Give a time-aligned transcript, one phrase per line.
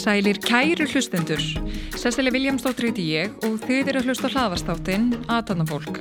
[0.00, 1.40] Sælir kæru hlustendur.
[1.94, 6.00] Sessileg Viljámsdóttir heiti ég og þið eru að hlusta hlaðvarstáttinn Aðtannafólk.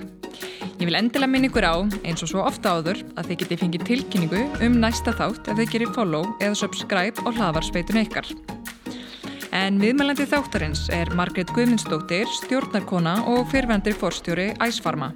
[0.80, 1.76] Ég vil endilega minna ykkur á,
[2.07, 5.73] eins og svo ofta áður, að þið geti fengið tilkynningu um næsta þátt ef þið
[5.76, 8.59] gerir follow eða subscribe á hlaðvarsveitun ykkar.
[9.70, 15.12] En viðmælandi þáttarins er Margret Guðmundsdóttir, stjórnarkona og fyrvendir forstjóri Æsfarma.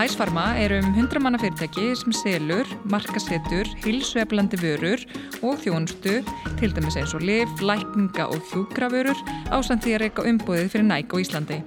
[0.00, 5.04] Æsfarma er um 100 manna fyrirtæki sem selur, markasettur, hilsueflandi vörur
[5.42, 6.22] og þjónustu,
[6.62, 9.20] til dæmis eins og liv, lækninga og hjúgravörur
[9.52, 11.60] ásand því að reyka umbúðið fyrir næk á Íslandi.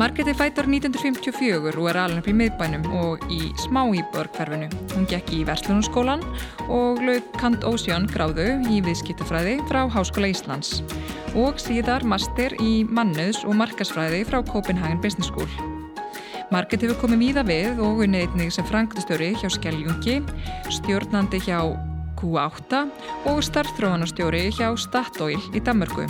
[0.00, 4.70] Margreti fættur 1954 og er alveg upp í miðbænum og í smá íbörgferfinu.
[4.94, 6.24] Hún gekk í Verslunarskólan
[6.72, 10.80] og lög Kant Ósjón gráðu í viðskiptafræði frá Háskóla Íslands
[11.36, 15.48] og síðar master í mannuðs og markasfræði frá Copenhagen Business School.
[16.52, 20.22] Marget hefur komið míða við og unnið einnig sem frangtastöri hjá Skelljungi,
[20.72, 21.60] stjórnandi hjá
[22.16, 22.86] Q8
[23.28, 26.08] og starfþróanastjóri hjá Statoil í Danmarku.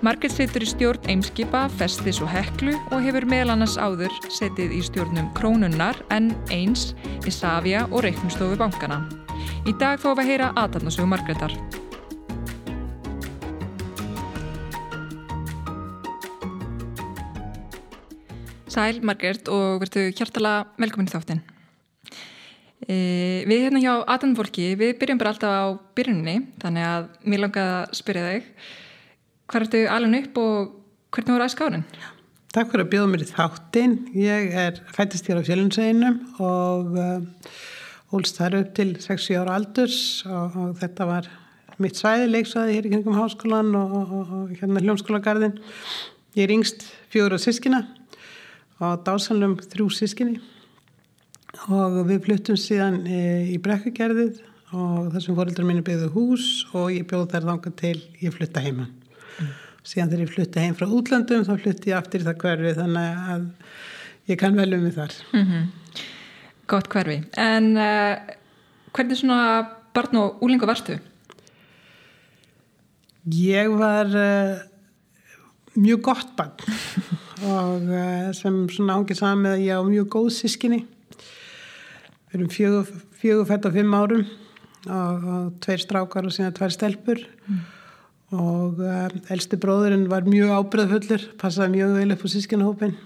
[0.00, 4.80] Marget setur í stjórn Eimskipa, Festis og Heklu og hefur meðal annars áður setið í
[4.86, 6.94] stjórnum Krónunnar, N1,
[7.28, 9.02] Isavia og Reykjanestofu bankana.
[9.68, 11.52] Í dag fáum við að heyra aðtarnasögu Margreðar.
[18.72, 21.46] Sæl Margert og verðu hjartala velkomin í þáttinn.
[22.88, 22.94] E,
[23.44, 27.98] við hérna hjá Atanfólki, við byrjum bara alltaf á byrjunni, þannig að mér langaði að
[28.00, 28.54] spyrja þig,
[29.50, 30.72] hvað ertu alveg upp og
[31.10, 31.84] hvernig voru aðskárin?
[32.54, 33.92] Takk fyrir að bjóða mér í þáttinn.
[34.18, 37.54] Ég er fættist hér á fjölunseginum og uh,
[38.14, 41.30] ólst þar upp til 6 ára aldurs og, og þetta var
[41.80, 45.56] mitt svæði, leiksvæði hér í kringum háskólan og, og, og hérna hljómskólagarðin.
[46.38, 47.82] Ég er yngst fjóður á sískina
[48.80, 50.38] á dásanlum þrjú sískinni
[51.68, 54.40] og við fluttum síðan e, í brekkugerðið
[54.70, 58.86] og þessum fóröldrar mínu byggðu hús og ég bjóð þær þanga til ég flutta heima.
[59.86, 63.20] Síðan þegar ég flutta heim frá útlandum þá flutti ég aftur í það hverfi þannig
[63.34, 63.46] að
[64.30, 65.68] ég kann vel um því þar mm -hmm.
[66.70, 68.34] Gott hverfi en uh,
[68.94, 69.40] hvernig svona
[69.94, 70.98] barn og úlingu varstu?
[73.30, 74.60] Ég var uh,
[75.74, 76.52] mjög gott barn
[77.56, 80.84] og uh, sem svona ángið saman með að ég á mjög góð sískinni
[82.30, 82.86] við erum fjögur,
[83.18, 84.24] fjögur fætt á fimm árum
[84.86, 87.60] og, og tveir strákar og síðan tvær stelpur mm.
[88.30, 92.98] Og uh, elsti bróðurinn var mjög ábyrðafullur passaði mjög vel upp á sískinahópin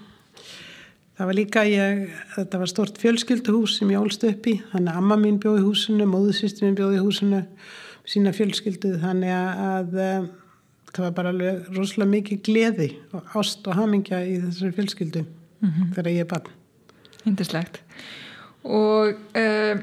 [1.15, 2.05] það var líka ég,
[2.35, 4.57] þetta var stort fjölskylduhús sem ég ólst upp í.
[4.73, 7.41] Þannig að amma mín bjóði húsinu, móðusýstin mín bjóði húsinu
[8.05, 8.95] sína fjölskyldu.
[9.03, 9.95] Þannig að, að
[10.91, 15.69] það var bara alveg rosalega mikið gleði og ást og hamingja í þessari fjölskyldu mm
[15.69, 15.93] -hmm.
[15.95, 16.51] þegar ég er barn.
[17.25, 17.81] Índislegt
[18.65, 19.75] og uh,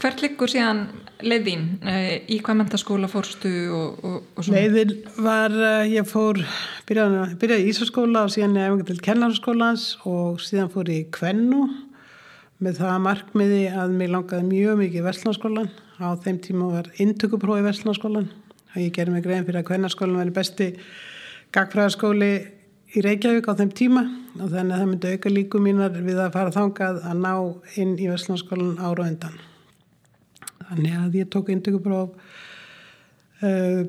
[0.00, 0.86] hvert liggur síðan
[1.26, 6.40] leiðin uh, í hvað mentaskóla fórstu og, og, og leiðin var uh, ég fór
[6.88, 11.66] byrjaði, byrjaði í Ísaskóla og síðan eftir til kennarskólans og síðan fór ég í Kvennu
[12.62, 17.62] með það markmiði að mér langaði mjög mikið í Vestlandskólan á þeim tíma var intökuprófi
[17.62, 18.28] í Vestlandskólan
[18.72, 20.68] að ég gerði mig grein fyrir að kvennarskólinn væri besti
[21.54, 22.32] gagfræðarskóli
[22.92, 24.04] í Reykjavík á þeim tíma
[24.38, 27.32] og þannig að það myndi auka líku mínar við að fara þangað að ná
[27.82, 29.40] inn í Vestlandskólan ára undan.
[30.72, 32.14] Þannig að ég tók indökupróf
[33.44, 33.82] uh,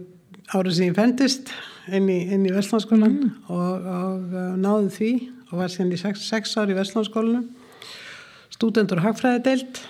[0.51, 1.53] árið sem ég fendist
[1.87, 3.33] inn í, í Vestlandskólan mm.
[3.47, 5.11] og, og uh, náði því
[5.49, 7.47] og var síðan í sex, sex ári í Vestlandskólanum
[8.53, 9.81] stúdendur hagfræðideilt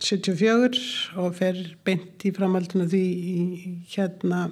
[0.00, 0.80] 74
[1.20, 3.40] og fer beint í framhalduna því í
[3.92, 4.48] hérna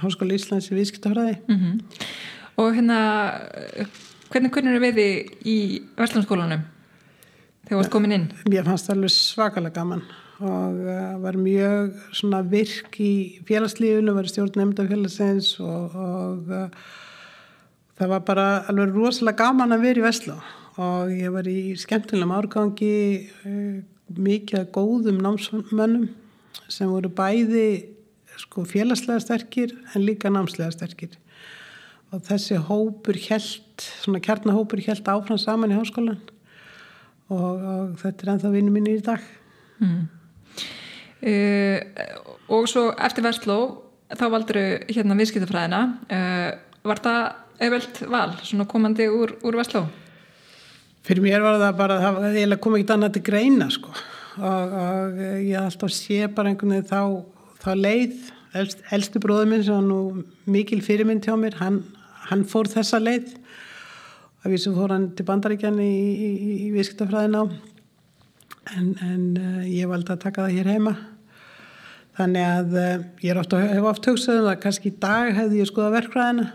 [0.00, 1.80] Háskóla Íslands í Vískitafræði mm -hmm.
[2.60, 2.98] Og hérna
[4.30, 5.58] hvernig kunnur þið við í
[5.96, 6.64] Vestlandskólanum
[7.64, 8.32] þegar þú varst komin inn?
[8.48, 10.02] Mér fannst það alveg svakalega gaman
[10.40, 16.86] og uh, var mjög svona virk í félagslífunu, var stjórn nefnda félagsins og, og uh,
[18.00, 20.38] það var bara alveg rosalega gaman að vera í Vestló.
[20.80, 22.94] Og ég var í skemmtilegum árgangi
[23.44, 23.80] uh,
[24.16, 26.08] mikið góðum námsmönnum
[26.70, 27.66] sem voru bæði
[28.40, 31.18] sko, félagslega sterkir en líka námslega sterkir.
[32.10, 36.18] Og þessi hópur held svona kjarnahópur held áfram saman í háskólan
[37.30, 39.22] og, og þetta er ennþá vinnu mín í dag.
[39.78, 40.08] Mm.
[41.20, 41.78] Uh,
[42.50, 43.60] og svo eftir Vestló
[44.10, 45.80] þá valdur hérna viðskiptafræðina.
[46.10, 46.50] Uh,
[46.86, 47.20] var það
[47.60, 49.84] auðvelt val svona komandi úr, úr Vestló?
[51.06, 53.92] Fyrir mér var það bara að það kom ekki annað til greina sko.
[54.40, 57.00] Og, og ég alltaf sé bara einhvern veginn þá,
[57.64, 58.18] þá leið.
[58.60, 61.82] Elst, elsti bróður minn sem var nú mikil fyrirmynd hjá mér, hann,
[62.28, 63.36] hann fór þessa leið.
[64.40, 67.44] Að vísu fór hann til bandaríkjan í, í, í, í viðskiptafræðina
[68.76, 70.94] en, en uh, ég valdi að taka það hér heima
[72.18, 75.70] þannig að uh, ég ofta, hef oft hugsað um það kannski í dag hefði ég
[75.70, 76.50] skoða verkfræðina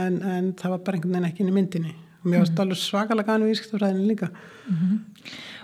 [0.00, 2.56] en, en það var bara einhvern veginn ekki inn í myndinni og mér varst mm
[2.56, 2.62] -hmm.
[2.66, 4.98] alveg svakalega gana viðskiptafræðina líka mm -hmm.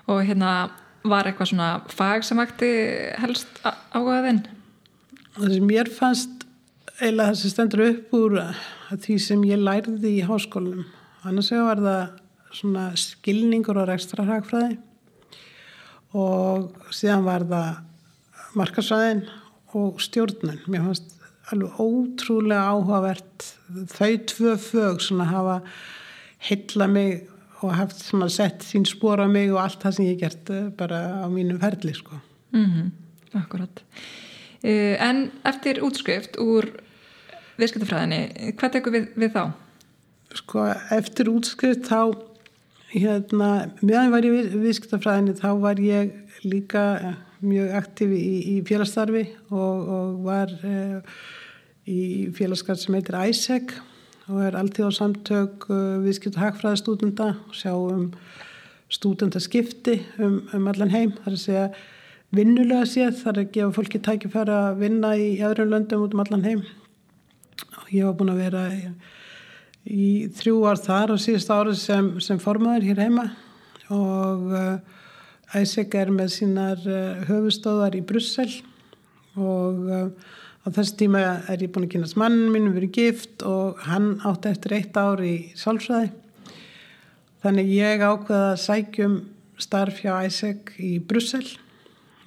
[0.06, 0.70] og hérna
[1.04, 2.70] var eitthvað svona fag sem ætti
[3.19, 3.60] helst
[3.94, 4.46] áhugaðinn?
[5.37, 6.46] Það sem mér fannst
[7.00, 8.38] eila það sem stendur upp úr
[8.90, 10.87] því sem ég lærði í háskólanum
[11.22, 12.08] annars var það
[12.56, 14.78] svona skilningur og rekstra hagfræði
[16.12, 19.25] og síðan var það markasræðin
[19.76, 21.12] og stjórnun mér fannst
[21.53, 23.49] alveg ótrúlega áhugavert
[23.93, 25.56] þau tvö fög svona hafa
[26.49, 27.26] heilla mig
[27.62, 30.69] og haft svona sett sín spór á mig og allt það sem ég gert eh,
[30.76, 32.19] bara á mínum ferli sko.
[32.53, 32.91] Mm -hmm.
[33.41, 33.82] Akkurat.
[34.64, 36.64] Uh, en eftir útskrift úr
[37.58, 39.53] viðskiptafræðinni, hvað tekur við, við þá?
[40.35, 42.17] Sko eftir útskrift þá
[42.96, 43.50] hérna,
[43.82, 46.12] meðan var ég við, viðskiptafræðinni þá var ég
[46.46, 51.19] líka eh, mjög aktiv í, í félagsstarfi og, og var uh,
[51.87, 53.75] í félagskap sem heitir ISEC
[54.32, 58.08] og er alltíð á samtök uh, viðskipt hagfræði stúdenda og sjá um
[58.93, 61.66] stúdendaskipti um, um allan heim þar að segja
[62.34, 66.46] vinnulega séð þar að gefa fólki tækifæri að vinna í öðrum löndum út um allan
[66.46, 66.64] heim.
[67.82, 68.81] Og ég var búin að vera í,
[69.86, 73.28] í þrjú ár þar og síðust árið sem, sem formadur hér heima
[73.92, 74.78] og uh,
[75.54, 78.50] Æsek er með sínar uh, höfustóðar í Brussel
[79.38, 80.08] og uh,
[80.66, 84.16] Á þessu tíma er ég búin að kynast mann minn, við erum gift og hann
[84.26, 86.08] átti eftir eitt ár í sálfræði.
[87.44, 89.14] Þannig ég ákveða að sækjum
[89.62, 91.44] starf hjá ISEC í Brussel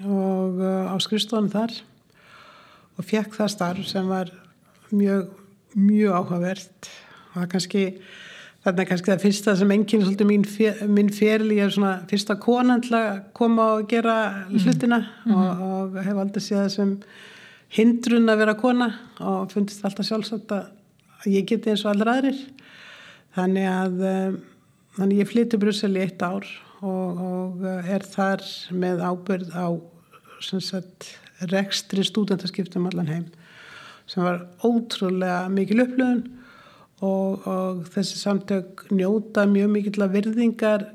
[0.08, 1.76] og á skrifstofunum þar
[2.96, 4.32] og fekk það starf sem var
[4.96, 5.36] mjög,
[5.76, 6.92] mjög áhugavert.
[7.34, 7.84] Það er kannski,
[8.66, 10.46] þarna er kannski það fyrsta sem enginn svolítið mín,
[10.90, 14.64] mín ferli, ég er svona fyrsta konan til að koma og gera mhm.
[14.64, 15.38] hlutina mm -hmm.
[15.38, 16.96] og, og hef aldrei séð það sem
[17.70, 20.70] hindrun að vera kona og fundist alltaf sjálfsagt að
[21.30, 22.40] ég geti eins og allra aðrir
[23.36, 24.40] þannig að um,
[24.98, 26.48] þannig ég flytti Brussel í eitt ár
[26.82, 29.68] og, og eh, er þar með ábyrð á
[30.40, 31.20] sagt,
[31.52, 33.26] rekstri stúdendaskiptum allan heim
[34.10, 36.24] sem var ótrúlega mikil upplöðun
[37.02, 40.88] og, og þessi samtök njóta mjög mikil að virðingar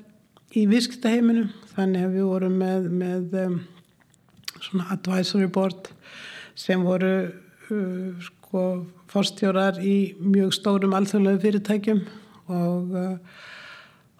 [0.54, 3.56] í viskstaheiminum þannig að við vorum með, með um,
[4.60, 5.90] svona advisory board
[6.58, 8.64] sem voru uh, sko
[9.10, 12.00] fórstjórar í mjög stórum alþjóðlegu fyrirtækjum.
[12.54, 13.44] Og, uh,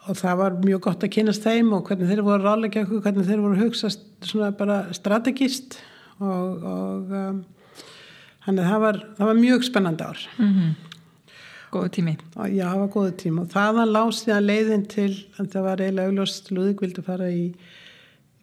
[0.09, 3.29] og það var mjög gott að kynast þeim og hvernig þeir voru ráleika okkur, hvernig
[3.29, 5.79] þeir voru hugsast svona bara strategist
[6.21, 7.43] og, og um,
[8.47, 10.27] hann er það var, það var mjög spennandi ár.
[10.39, 10.84] Mm -hmm.
[11.75, 12.13] Góðu tími.
[12.55, 13.41] Já, það var góðu tími.
[13.43, 17.41] Og þaðan lási það leiðin til, það var eiginlega augljóst Lúðík vildi fara í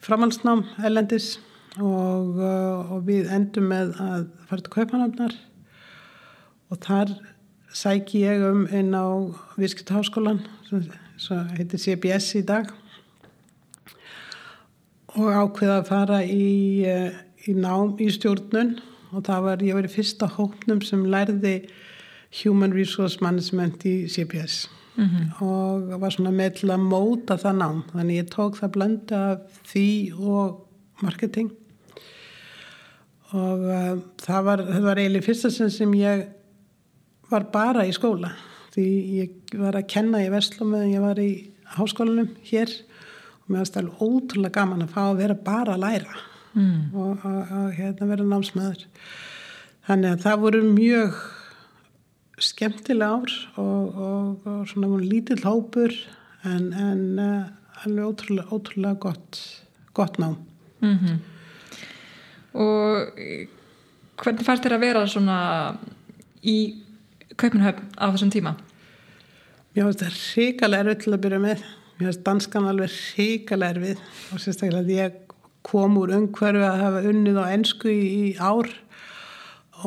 [0.04, 1.28] framhalsnám ellendis
[1.78, 5.38] og, uh, og við endum með að fara til Kaupanafnar
[6.72, 7.14] og þar
[7.72, 9.08] sæki ég um inn á
[9.56, 12.68] Vískjöldaháskólan sem heitir CBS í dag.
[15.16, 17.16] Og ákveða að fara í, uh,
[17.48, 18.76] í nám í stjórnun.
[19.16, 21.62] Og það var, ég var í fyrsta hóknum sem lærði
[22.42, 25.42] Human Resource Management í CBS mm -hmm.
[25.46, 27.84] og var svona með til að móta það nám.
[27.94, 30.68] Þannig ég tók það blönda því og
[31.02, 31.52] marketing.
[33.32, 36.26] Og uh, það var, var eiginlega fyrsta sem ég
[37.30, 38.32] var bara í skóla.
[38.76, 38.88] Því
[39.20, 42.70] ég var að kenna í Vestlum meðan ég var í háskólanum hér.
[43.44, 46.16] Og mér varst alveg ótrúlega gaman að fá að vera bara að læra.
[46.52, 46.96] Mm.
[46.96, 48.82] og að hérna, vera námsmaður.
[49.88, 51.20] Þannig að það voru mjög
[52.42, 55.94] skemmtilega ár og, og, og svona lítill hópur
[56.46, 59.42] en, en uh, alveg ótrúlega, ótrúlega gott,
[59.94, 60.38] gott nám.
[60.82, 61.20] Mm -hmm
[62.54, 63.20] og
[64.22, 65.40] hvernig fannst þér að vera svona
[66.44, 66.58] í
[67.40, 68.56] Kaupanhöfn á þessum tíma?
[69.72, 71.66] Mér finnst það ríkalega erfið til að byrja með.
[71.98, 74.02] Mér finnst danskan alveg ríkalega erfið
[74.34, 75.20] og sérstaklega að ég
[75.66, 78.70] kom úr umhverfi að hafa unnið á ennsku í, í ár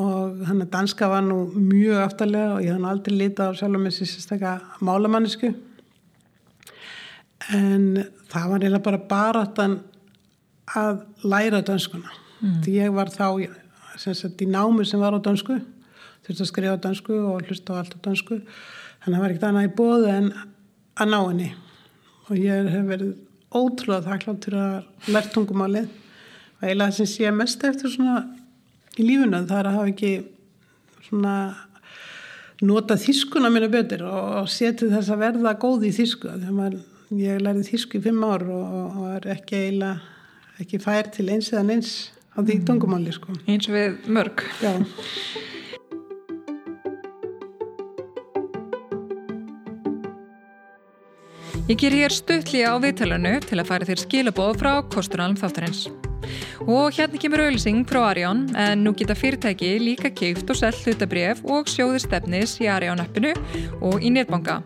[0.01, 3.81] og þannig að danska var nú mjög aftalega og ég hann aldrei lítið á sjálf
[3.81, 5.51] með sérstaklega málamannisku
[7.55, 7.85] en
[8.31, 9.77] það var eiginlega bara baráttan
[10.75, 12.57] að læra danskuna mm.
[12.65, 13.27] því ég var þá
[13.97, 15.59] sagt, í námi sem var á dansku
[16.25, 19.49] þurfti að skrifa dansku og hlusta á allt á dansku þannig að það var ekkert
[19.51, 20.29] annað í bóðu en
[20.95, 21.51] að ná henni.
[22.29, 23.11] Og ég hef verið
[23.55, 25.91] ótrúlega þakklátt til að lært tungumálið.
[26.57, 28.15] Og eiginlega sem sé mest eftir svona
[28.99, 30.11] í lífuna það er að hafa ekki
[31.05, 31.35] svona
[32.65, 36.77] nota þískuna mínu betur og setja þess að verða góð í þísku þegar maður,
[37.19, 40.13] ég lærið þísku í fimm ár og, og er ekki eiginlega
[40.63, 41.95] ekki fær til eins eða eins
[42.31, 42.63] á því mm.
[42.69, 43.35] tungumáli sko.
[43.47, 44.73] eins við mörg já
[51.65, 55.87] Ég ger hér stuttli á viðtælunu til að færa þér skilabóð frá kostunalum þáttarins.
[56.65, 61.43] Og hérna kemur auðlýsing frá Arjón en nú geta fyrirtæki líka keift og selgt hlutabref
[61.45, 63.33] og sjóði stefnis í Arjón appinu
[63.81, 64.61] og í netbanka.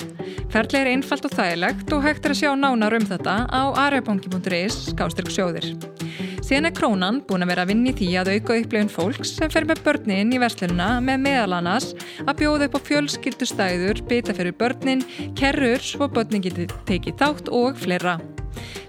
[0.50, 4.90] Ferðlega er einfalt og þægilegt og hægt er að sjá nánar um þetta á arjabanki.is
[4.94, 5.74] skástyrk sjóðir.
[6.44, 9.68] Síðan er Krónan búin að vera að vinni því að auka upplifun fólks sem fer
[9.70, 11.92] með börnin í verslununa með meðalanas
[12.26, 15.06] að bjóða upp á fjölskyldustæður, byta fyrir börnin,
[15.40, 18.18] kerrur svo börnin getur tekið þátt og fleira.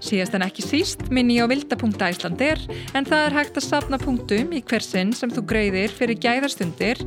[0.01, 2.65] Síðast en ekki síst minni á vilda.æslandir
[2.97, 7.05] en það er hægt að safna punktum í hversin sem þú greiðir fyrir gæðarstundir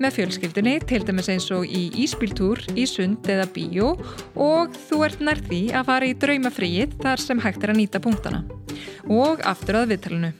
[0.00, 3.92] með fjölskyldunni, til dæmis eins og í íspíltúr, í sund eða bíó
[4.40, 8.00] og þú ert nær því að fara í draumafríið þar sem hægt er að nýta
[8.04, 8.44] punktana.
[9.10, 10.32] Og aftur að viðtalinu.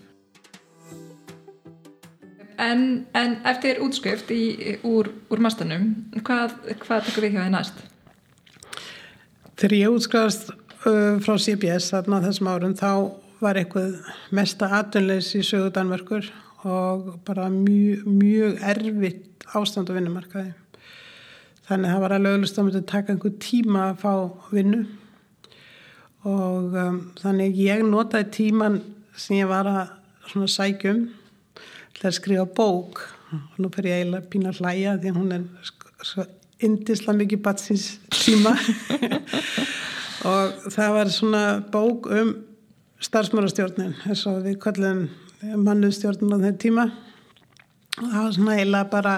[2.63, 4.43] En, en eftir útskrift í,
[4.87, 5.89] úr, úr mastanum,
[6.23, 6.55] hvað,
[6.85, 7.83] hvað tekur við hjá þið næst?
[9.59, 12.93] Þegar ég útskrifast uh, frá CBS þarna þessum árum þá
[13.43, 13.99] var eitthvað
[14.35, 16.29] mesta atunleys í sögu Danmörkur
[16.63, 19.25] og bara mjög, mjög erfitt
[19.59, 20.53] ástand á vinnumarkaði.
[21.69, 24.13] Þannig að það var alveg auðvitað að myndi taka einhver tíma að fá
[24.53, 24.83] vinnu.
[26.29, 28.79] Og um, þannig ég notaði tíman
[29.19, 31.05] sem ég var að sækjum
[31.97, 33.05] til að skrifa bók.
[33.33, 35.71] Og nú fer ég eiginlega pína að hlæja því að hún er
[36.03, 36.27] svo
[36.63, 38.55] indisla mikið batsins tíma.
[40.33, 42.35] Og það var svona bók um
[43.03, 45.07] starfsmörastjórnin þess að við kallum
[45.43, 46.85] mannuðstjórnin á þeim tíma.
[46.91, 47.12] og
[47.99, 49.15] það var svona eiginlega bara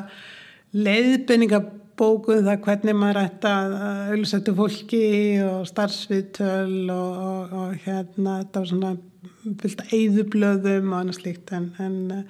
[0.75, 3.75] leiðbenningabókuð um það hvernig maður ætti að
[4.11, 5.05] auðvitað fólki
[5.47, 8.95] og starfsviðtöl og, og, og hérna þetta var svona
[9.63, 12.25] fylgt að eigðublöðum og annað slíkt en, en,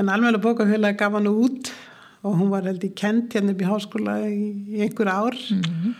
[0.00, 1.72] en alveg bókafélagi gaf hann út
[2.20, 4.48] og hún var held í kent hérna upp í háskóla í,
[4.84, 5.94] einhver ár mm -hmm.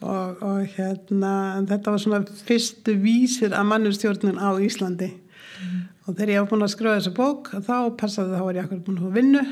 [0.00, 1.32] og, og hérna
[1.68, 5.80] þetta var svona fyrstu vísir að mannustjórnun á Íslandi mm.
[6.10, 8.84] Og þegar ég var búin að skrifa þessa bók þá passaði þá var ég akkur
[8.86, 9.44] búin að vinna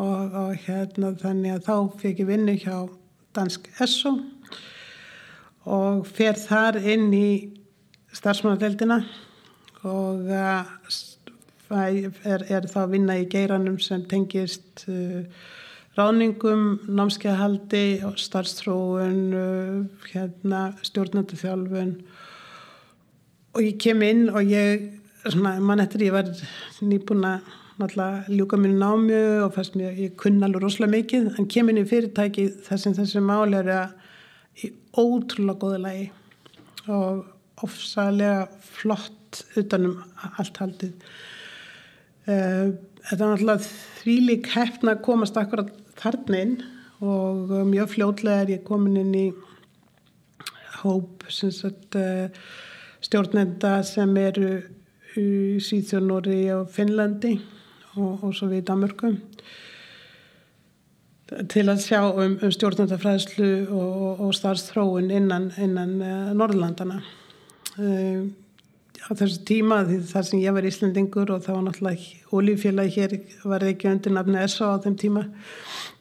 [0.00, 2.76] og, og hérna þannig að þá fekk ég vinna hjá
[3.36, 4.16] Dansk SO
[5.68, 7.28] og fer þar inn í
[8.12, 9.00] starfsmannadeildina.
[9.88, 10.66] Og er,
[12.44, 15.22] er þá að vinna í geiranum sem tengist uh,
[15.96, 21.94] ráningum, námskeiðhaldi og starfstróun uh, hérna, stjórnandi þjálfun
[23.52, 26.30] og ég kem inn og ég svona, mann eftir ég var
[26.82, 27.36] nýbúna
[27.80, 31.82] náttúrulega ljúka mínu námi og fannst mér, ég kunna alveg rosalega mikið en kemur inn
[31.82, 33.94] í fyrirtæki þar sem þessi máli eru að
[34.62, 36.08] í ótrúlega góða lægi
[36.92, 37.22] og
[37.62, 40.02] ofsalega flott utanum
[40.36, 40.92] allt haldið.
[42.26, 42.74] Uh,
[43.06, 43.70] þetta er náttúrulega
[44.02, 46.58] þvílik hefna að komast akkurat þarna inn
[47.02, 49.26] og mjög fljótlega er ég komin inn í
[50.82, 52.28] hóp sagt, uh,
[53.02, 54.52] stjórnenda sem eru
[55.18, 57.36] í Sýþjónóri og Finnlandi
[57.96, 59.14] og, og svo við Danmörku.
[61.48, 67.00] Til að sjá um, um stjórnandafræðslu og, og starfstróun innan, innan uh, Norðlandana
[67.80, 68.26] uh,
[69.08, 73.14] á þessu tíma því þar sem ég var Íslandingur og það var náttúrulega ólífélagi hér
[73.48, 75.24] var ekki undir nafni SO á þeim tíma.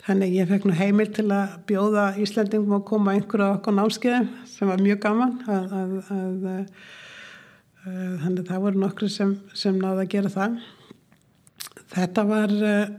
[0.02, 4.72] Þannig ég fekk nú heimil til að bjóða Íslandingum að koma einhverju okkur námskeiði sem
[4.72, 6.66] var mjög gaman að, að, að
[7.82, 10.58] þannig að það voru nokkru sem, sem náði að gera það.
[11.92, 12.92] Þetta var uh,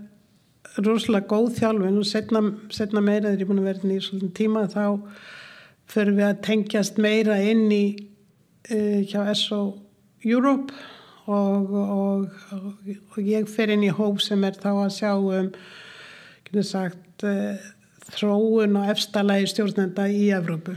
[0.82, 2.42] rosalega góð þjálfin og setna,
[2.74, 4.86] setna meira þegar ég er búin að vera í svona tíma þá
[5.92, 7.84] fyrir við að tengjast meira inn í
[8.72, 9.60] uh, hjá SO
[10.24, 10.74] Europe
[11.30, 15.52] og, og, og, og ég fer inn í hóp sem er þá að sjá um
[16.66, 17.70] sagt, uh,
[18.12, 20.74] þróun og efstalagi stjórnenda í Evrópu.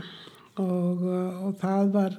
[0.56, 2.14] Og það var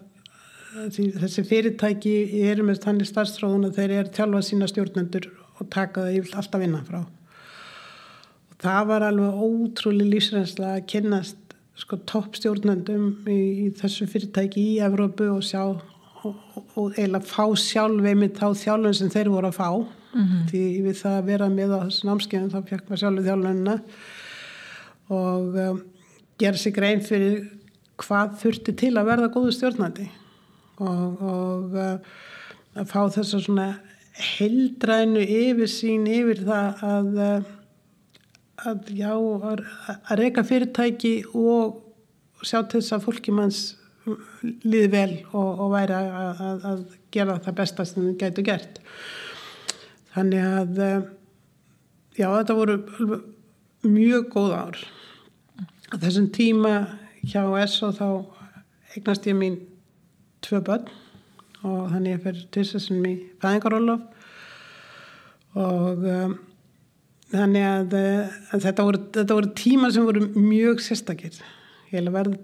[0.93, 2.13] þessi fyrirtæki
[2.48, 6.65] eru með þannig starfstróðun að þeir eru tjálfa sína stjórnendur og taka það yfir alltaf
[6.65, 7.00] innan frá.
[8.51, 14.77] Og það var alveg ótrúlega lífsrensla að kynast sko toppstjórnendum í, í þessu fyrirtæki í
[14.86, 16.38] Evrópu og sjá og,
[16.74, 19.69] og, eiginlega fá sjálf einmitt þá þjálfun sem þeir voru að fá.
[20.17, 20.46] Mm -hmm.
[20.50, 23.75] því við það að vera með á þessu námskeiðin þá fekk maður sjálfu þjálfunina.
[25.07, 25.84] Og um,
[26.39, 27.43] gera sig grein fyrir
[27.98, 30.07] hvað þurfti til að verða góðu stjórnandi
[30.84, 32.17] og, og uh,
[32.77, 33.67] að fá þess að svona
[34.17, 37.50] heldrænu yfir sín yfir það að, eh,
[38.69, 39.65] að já, að,
[39.98, 43.62] að reyka fyrirtæki og sjá til þess að fólki manns
[44.63, 48.81] liði vel og, og væri að, að, að gera það besta sem þið gætu gert.
[50.15, 51.10] Þannig að eh,
[52.17, 52.77] já, þetta voru
[53.86, 54.79] mjög góð ár.
[55.93, 56.74] Á þessum tíma
[57.27, 58.07] hjá SO þá
[58.96, 59.60] eignast ég mín
[60.46, 60.89] tvö börn
[61.65, 64.01] og þannig ég fyrir til þess að mér fæðingarólof
[65.58, 66.36] og um,
[67.34, 67.96] þannig að,
[68.53, 71.39] að þetta, voru, þetta voru tíma sem voru mjög sérstakir
[71.91, 72.38] ég verð,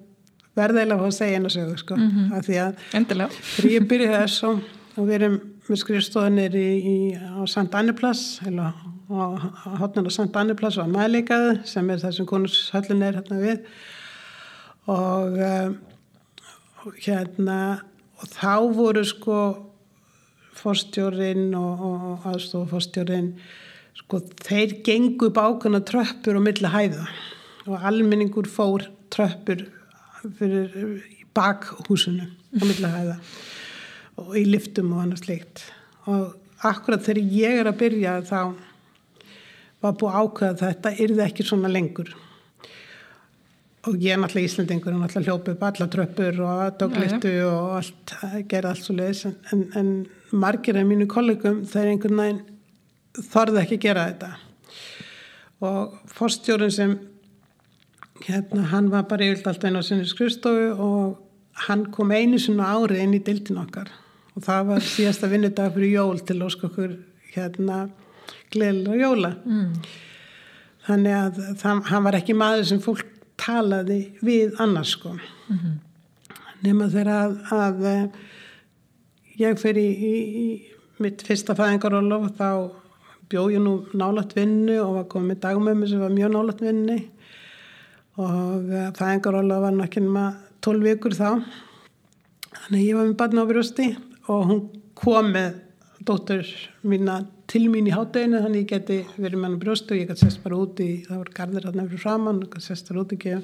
[0.58, 2.38] verði eiginlega að fá að segja einu sögu sko, mm -hmm.
[2.38, 7.42] af því að þegar ég byrjaði þess og við erum með skrifstofunir í, í, á
[7.48, 7.72] St.
[7.80, 9.24] Anniplass á
[9.80, 10.36] hotnarna St.
[10.36, 13.60] Anniplass og að maðurleikaðu sem er það sem konurshöllin er hérna við
[14.92, 15.78] og um,
[16.92, 17.60] hérna
[18.20, 19.38] og þá voru sko
[20.58, 23.34] fórstjórin og, og aðstofórstjórin
[23.98, 27.08] sko þeir gengu bákana tröppur og milla hæða
[27.68, 29.66] og almenningur fór tröppur
[30.38, 31.04] fyrir
[31.36, 33.18] bakhúsinu og milla hæða
[34.22, 35.66] og í liftum og annars leikt
[36.06, 38.40] og akkurat þegar ég er að byrja þá
[39.84, 42.14] var búið ákveða þetta yrði ekki svona lengur
[43.84, 48.14] og ég náttúrulega Íslandingur og náttúrulega hljópi upp alla tröppur og doglittu og allt,
[48.50, 49.90] gera allt svo leiðis en, en
[50.32, 52.44] margir af mínu kollegum þeir einhvern veginn
[53.34, 54.30] þorði ekki gera þetta.
[55.64, 56.96] Og fórstjórun sem
[58.24, 61.20] hérna hann var bara yfirlt alltaf inn á sinni skrifstofu og
[61.68, 63.92] hann kom einu svona árið inn í dildin okkar.
[64.34, 66.96] Og það var síðasta vinnudag fyrir jól til ósk okkur
[67.36, 67.84] hérna
[68.54, 69.36] gleðilega jóla.
[69.44, 69.76] Mm.
[70.84, 75.76] þannig að það, hann var ekki maður sem fólk talaði við annars sko mm -hmm.
[76.62, 78.08] nema þegar að, að eh,
[79.38, 80.14] ég fer í, í,
[80.44, 80.48] í
[81.00, 82.72] mitt fyrsta fæðingarólof þá
[83.30, 86.98] bjóð ég nú nálat vinnu og var komið dagmömmu sem var mjög nálat vinnu
[88.18, 91.30] og eh, fæðingarólof var náttúrulega 12 vikur þá
[92.64, 93.88] þannig ég var með barna á brjósti
[94.28, 94.62] og hún
[94.96, 95.56] kom með
[96.06, 96.48] dóttur
[96.84, 100.26] mína til mín í hátteginu þannig ég geti verið með hann brjóstu og ég gæti
[100.26, 103.36] sest bara úti, það voru gardir hann eftir framann og gæti sest bara úti ekki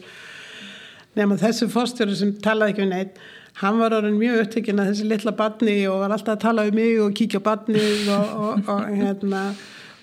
[1.17, 3.22] nema þessi fórstjóri sem talaði ekki við neitt
[3.60, 6.78] hann var orðin mjög upptökin að þessi litla barni og var alltaf að tala um
[6.80, 9.43] mig og kíkja á barni og, og, og hérna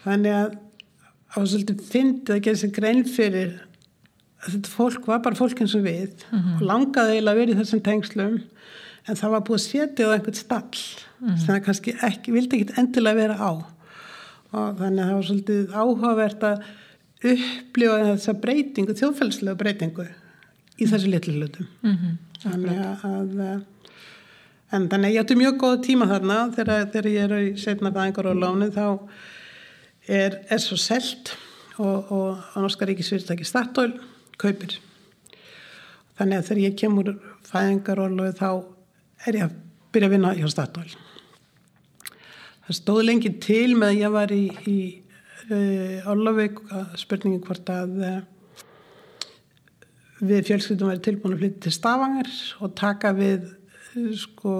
[0.05, 0.57] þannig að
[1.37, 3.55] á svolítið fyndið að gera sér grein fyrir
[4.45, 6.57] að þetta fólk var bara fólk eins og við mm -hmm.
[6.57, 8.37] og langaði eiginlega að vera í þessum tengslum
[9.07, 11.39] en það var búið að setja á einhvern stall mm -hmm.
[11.39, 13.76] sem það kannski ekki, vildi ekki endilega vera á
[14.57, 16.67] og þannig að það var svolítið áhugavert að
[17.27, 20.07] upplifa þessa breytingu, þjóðfællslega breytingu
[20.77, 21.71] í þessu litlu hlutum.
[21.83, 22.19] Mm -hmm.
[22.43, 23.65] þannig að
[24.75, 26.39] en þannig að ég átti mjög góð tíma þarna.
[26.57, 28.87] Þegar, þegar ég er í setna fæðingar og láni þá
[30.09, 31.37] er, er svo selt
[31.79, 33.95] og, og, og Norska Ríkisfyrirtæki Statoil
[34.41, 34.79] kaupir.
[36.19, 37.13] Þannig að þegar ég kemur
[37.47, 38.51] fæðingar og láni þá
[39.27, 39.59] er ég að
[39.93, 41.06] byrja að vinna hjá Statoil
[42.67, 44.79] það stóð lengi til með að ég var í, í
[45.51, 46.59] uh, Orlovík
[46.99, 48.17] spurningi hvort að uh,
[50.27, 52.33] við fjölskyldum væri tilbúin að flytja til Stavangar
[52.65, 54.59] og taka við uh, sko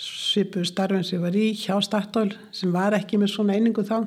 [0.00, 4.00] svipu starfinn sem ég var í hjá Statoil sem var ekki með svona einingu þá.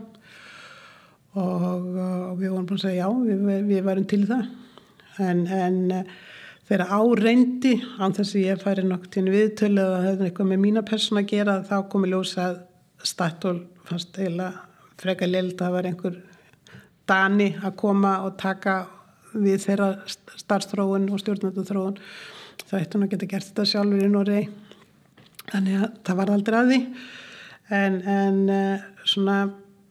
[1.38, 4.48] Og, og við vorum búin að segja já, við, við varum til það.
[5.22, 6.08] En, en
[6.66, 11.22] þegar áreyndi án þess að ég færi nokk til viðtölu eða eitthvað með mína persóna
[11.22, 12.58] að gera þá komi ljósa að
[13.04, 14.64] Statoil fannst eiginlega
[14.98, 16.18] freka lild að það var einhver
[17.08, 18.80] dani að koma og taka
[19.38, 22.00] við þeirra starfstróun og stjórnarþróun
[22.68, 24.42] það eittu að geta gert þetta sjálfur í Nóri
[25.52, 26.80] þannig að það var aldrei að því.
[27.78, 29.38] En, en uh, svona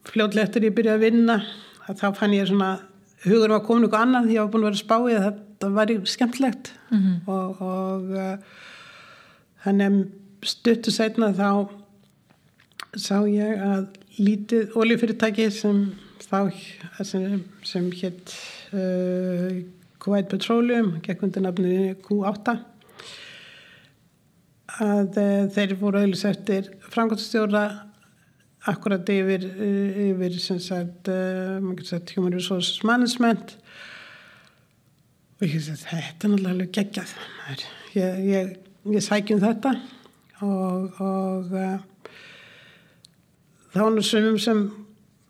[0.07, 1.39] fljóðlega eftir ég byrjaði að vinna
[1.87, 2.71] að þá fann ég svona
[3.25, 5.93] hugur var komin eitthvað annað því ég var búin að vera spáið að þetta var
[6.13, 7.17] skemmtlegt mm -hmm.
[7.33, 8.63] og, og uh,
[9.65, 11.49] þannig að stuttu setna þá
[12.97, 15.81] sá ég að lítið oljufyrirtæki sem
[16.27, 16.39] þá
[17.05, 18.33] sem, sem hétt
[18.73, 19.59] uh,
[20.01, 22.55] Kuwait Petroleum gekk undir nafninu Q8
[24.83, 27.65] að uh, þeir voru auðvitað eftir framkvæmstjóra
[28.67, 29.45] akkurat yfir,
[30.09, 33.55] yfir sem sagt, uh, sagt Human Resources Management.
[35.37, 37.13] Og ég veist að þetta er náttúrulega geggjað
[37.93, 38.51] ég, ég,
[38.97, 39.75] ég sækjum þetta.
[40.45, 41.77] Og, og uh,
[43.77, 44.61] þá er svömmum sem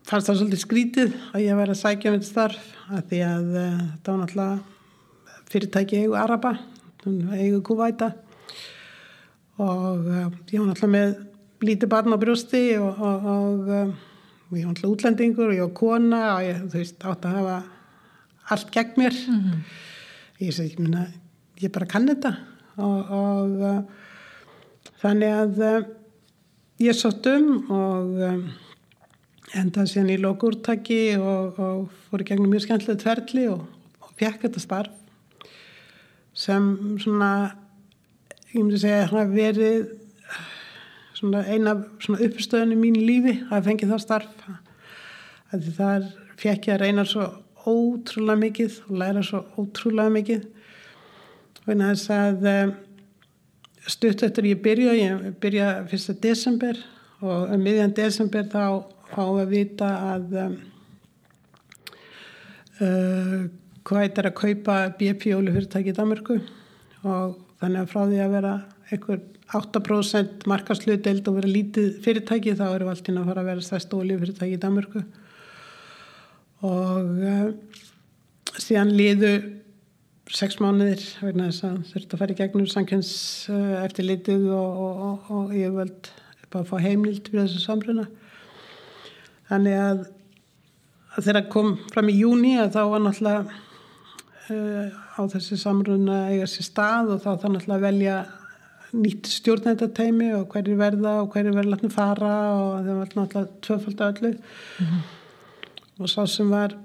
[0.08, 3.80] fannst það svolítið skrítið að ég væri að sækja með starf að því að uh,
[3.92, 6.52] þetta var náttúrulega fyrirtæki eigu Araba
[7.36, 8.08] eigu Kuwaita
[9.60, 11.12] og uh, ég var náttúrulega með
[11.68, 13.92] lítið barn á brjósti og, og, og, um,
[14.54, 17.56] ég var alltaf útlendingur og ég var kona og ég, þú veist, átt að hafa
[18.48, 19.16] allt gegn mér.
[19.28, 19.62] Mm -hmm.
[20.40, 21.06] Ég segi, ég minna,
[21.60, 22.36] ég bara kann þetta
[22.76, 23.82] og, og uh,
[25.02, 25.84] þannig að
[26.82, 28.42] ég sátt um og um,
[29.58, 33.64] endaði síðan í lókurtaki og, og fór í gegnum mjög skemmtilegt ferli og,
[34.02, 34.94] og fekk þetta starf
[36.38, 36.68] sem
[37.02, 37.32] svona
[38.52, 39.88] ég myndi segja að verið
[41.18, 44.42] svona eina svona uppstöðun í lífi að fengi það starf.
[45.52, 47.26] Að þar fekk ég að reyna svo
[47.68, 50.44] ótrúlega mikið og læra svo ótrúlega mikið.
[51.58, 52.76] Og þess að eh,
[53.88, 56.78] stutt eftir ég byrja ég byrja fyrsta desember
[57.24, 60.56] og um miðjan desember þá fáum við að vita að um,
[62.84, 63.40] uh,
[63.88, 66.38] hvað þetta er að kaupa BP ólufyrirtæki í Danmarku
[67.08, 68.54] og þannig að frá því að vera
[68.88, 73.94] einhver 8% markasluðdeild og vera lítið fyrirtæki þá eru alltaf að fara að vera stærst
[73.96, 75.02] ólífyrirtæki í Danmörku.
[76.68, 77.46] Og uh,
[78.60, 79.32] síðan liðu
[80.34, 83.10] sex mánuðir þurfti að fara í gegnum sankjans
[83.52, 86.10] uh, eftir litið og, og, og, ég völd
[86.48, 88.06] bara að fá heimlild fyrir þessu samruna
[89.48, 90.02] þannig að,
[91.14, 93.58] að þegar kom fram í júni að þá var náttúrulega
[94.52, 98.18] uh, á þessi samruna eiga sér stað og þá þá náttúrulega velja
[98.98, 104.04] nýtt stjórnendateimi og hverju verða og hverju verða látni fara og það var náttúrulega tvöfald
[104.10, 105.00] öllu mm -hmm.
[106.00, 106.76] og sá sem var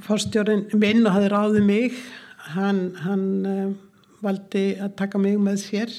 [0.00, 1.96] fórstjórin minn og hafði ráðið mig
[2.54, 3.72] hann, hann uh,
[4.24, 5.94] valdi að taka mig með sér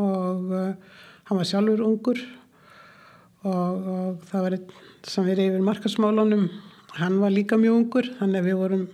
[0.00, 0.72] og uh,
[1.28, 2.20] hann var sjálfur ungur
[3.44, 6.48] og, og það var einn sem við reyfum markasmálunum
[6.98, 8.84] hann var líka mjög ungur þannig að við vorum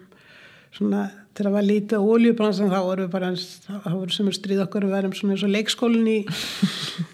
[0.74, 4.36] svona til að vera lítið á oljubransan þá voru við bara þá voru sem er
[4.36, 6.18] stríð okkur við værum svona eins og leikskólin í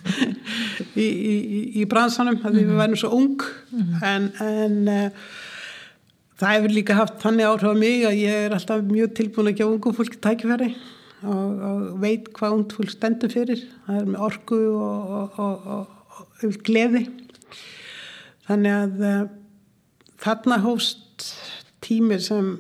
[1.04, 1.34] í, í,
[1.82, 3.98] í, bransanum að við værum svo ung -hmm.
[4.06, 5.28] en, en uh,
[6.40, 9.58] það hefur líka haft þannig áhrif á mig að ég er alltaf mjög tilbúin að
[9.60, 10.70] gefa ungu fólki tækifæri
[11.24, 13.62] og, og veit hvað ung fólk stendur fyrir.
[13.86, 15.66] Það er með orgu og, og,
[16.44, 17.06] og gleði.
[18.46, 19.20] Þannig að uh,
[20.22, 21.26] þarna hóst
[21.84, 22.54] tími sem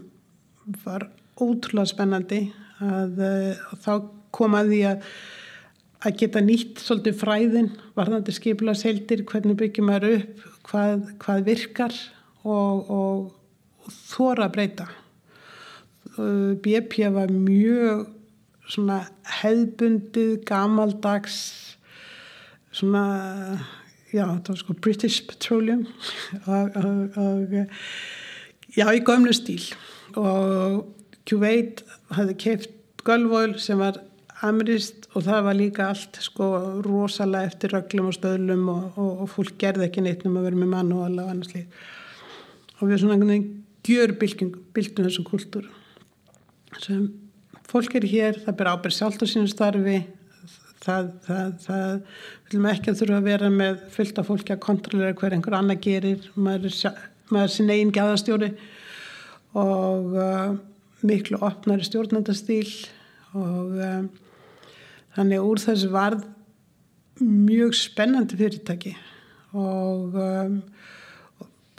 [0.84, 2.40] var ótrúlega spennandi
[2.82, 3.92] að, eh, þá
[4.34, 4.72] kom að
[6.06, 11.96] að geta nýtt svolítið fræðin varðandi skipla seldir, hvernig byggjum maður upp, hvað, hvað virkar
[12.46, 12.90] og
[13.90, 14.86] þóra að breyta.
[16.16, 18.06] BP var mjög
[18.70, 19.00] svona
[19.42, 21.38] hefðbundið, gamaldags,
[22.74, 23.04] svona,
[24.10, 25.86] já, það var sko British Petroleum
[26.50, 26.78] og,
[27.20, 27.54] og
[28.76, 29.62] já, í gömlu stíl
[30.16, 30.82] og
[31.26, 31.82] Kuwait
[32.14, 32.74] hafði keift
[33.06, 34.00] Gulfoil sem var
[34.44, 36.48] amrist og það var líka allt sko
[36.84, 40.60] rosalega eftir röglum og stöðlum og, og, og fólk gerði ekki neitt um að vera
[40.60, 41.86] með mann og allavega annars líf
[42.76, 43.48] og við svona einhvern veginn
[43.86, 45.70] gjör byltum þessum kultúr
[46.82, 47.08] sem
[47.66, 50.00] fólk er hér, það ber ábyrg sjálft á sínum starfi
[50.84, 51.92] það, það, það
[52.46, 55.82] viljum ekki að þurfa að vera með fullt af fólki að kontrollera hver einhver annað
[55.86, 57.00] gerir maður er,
[57.42, 58.52] er sin eigin gæðastjóri
[59.56, 60.54] og uh,
[61.06, 62.68] miklu opnari stjórnandastíl
[63.36, 64.08] og um,
[65.16, 66.26] þannig úr þessu varð
[67.22, 68.94] mjög spennandi fyrirtæki
[69.56, 70.60] og um,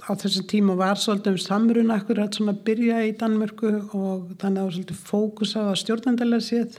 [0.08, 4.46] á þessu tíma var svolítið um samrun akkurat svona að byrja í Danmörku og þannig
[4.48, 6.78] að það var svolítið fókus á að stjórnandalega séð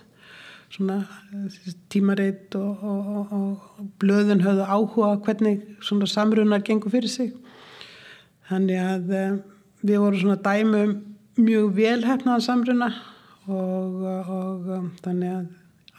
[0.72, 0.98] svona
[1.92, 3.36] tímaritt og, og, og,
[3.80, 7.30] og blöðun höfðu áhuga hvernig svona samrunar gengur fyrir sig.
[8.48, 9.38] Þannig að um,
[9.84, 10.96] við vorum svona dæmum
[11.38, 12.90] mjög velhæfnaðan samruna
[13.48, 14.04] og,
[14.76, 15.46] um, þannig að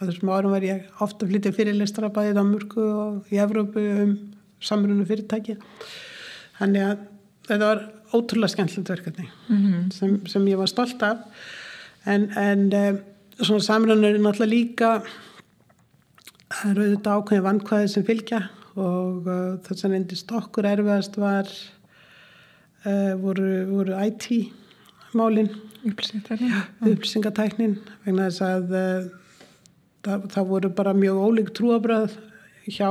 [0.06, 4.14] þessum árum var ég ofta flytja fyrirlistra bæðið á Mörgu og í Evrópu um
[4.64, 5.58] samrunu fyrirtæki
[6.60, 7.02] þannig að
[7.50, 7.82] þetta var
[8.14, 9.90] ótrúlega skemmtilegt verkefni mm -hmm.
[9.94, 11.16] sem, sem ég var stolt af.
[12.06, 13.00] En, en um,
[13.42, 15.02] svona samrunur er náttúrulega líka
[16.50, 18.40] það eru auðvitað ákveðin vankvæði sem fylgja
[18.74, 21.46] og uh, þess að endist okkur erfiðast var
[22.86, 24.52] uh, voru, voru IT
[25.14, 25.50] málinn
[25.86, 27.78] upplýsingatæknin.
[28.04, 29.08] Vegna þess að uh,
[30.04, 32.16] það, það voru bara mjög ólík trúabröð
[32.70, 32.90] hjá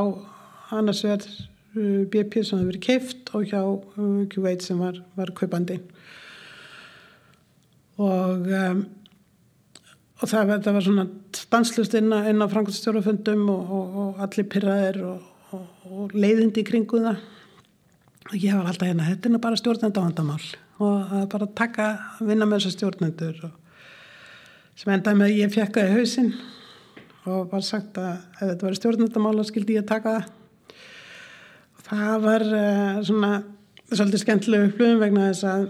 [0.75, 5.33] annars verð eh, BP sem hefur verið keift og hjá uh, Kuwait sem var, var
[5.37, 5.79] kaupandi.
[7.99, 8.85] Og um,
[10.19, 11.05] og það, það var svona
[11.35, 16.99] stanslust inn á, á Frankfurtstjórafundum og, og, og allir pyrraðir og, og leiðindi í kringu
[17.05, 17.21] það.
[18.29, 20.43] Og ég var alltaf hérna, þetta er bara stjórnenda vandamál
[20.79, 21.87] og að bara taka
[22.19, 23.39] að vinna með þessar stjórnendur
[24.79, 26.29] sem endaði með ég fekk það í hausin
[27.29, 30.38] og var sagt að ef þetta var stjórnendamála skildi ég að taka það
[31.89, 33.29] Það var uh, svona
[33.89, 35.63] svolítið skemmtileg upplöfum vegna þess að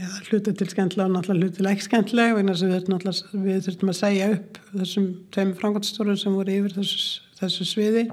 [0.00, 3.66] ja, hlutu til skemmtilega og náttúrulega hlutu til ekki skemmtilega vegna þess að við, við
[3.66, 7.02] þurftum að segja upp þessum tveim frangotstórun sem voru yfir þessu,
[7.40, 8.06] þessu sviði.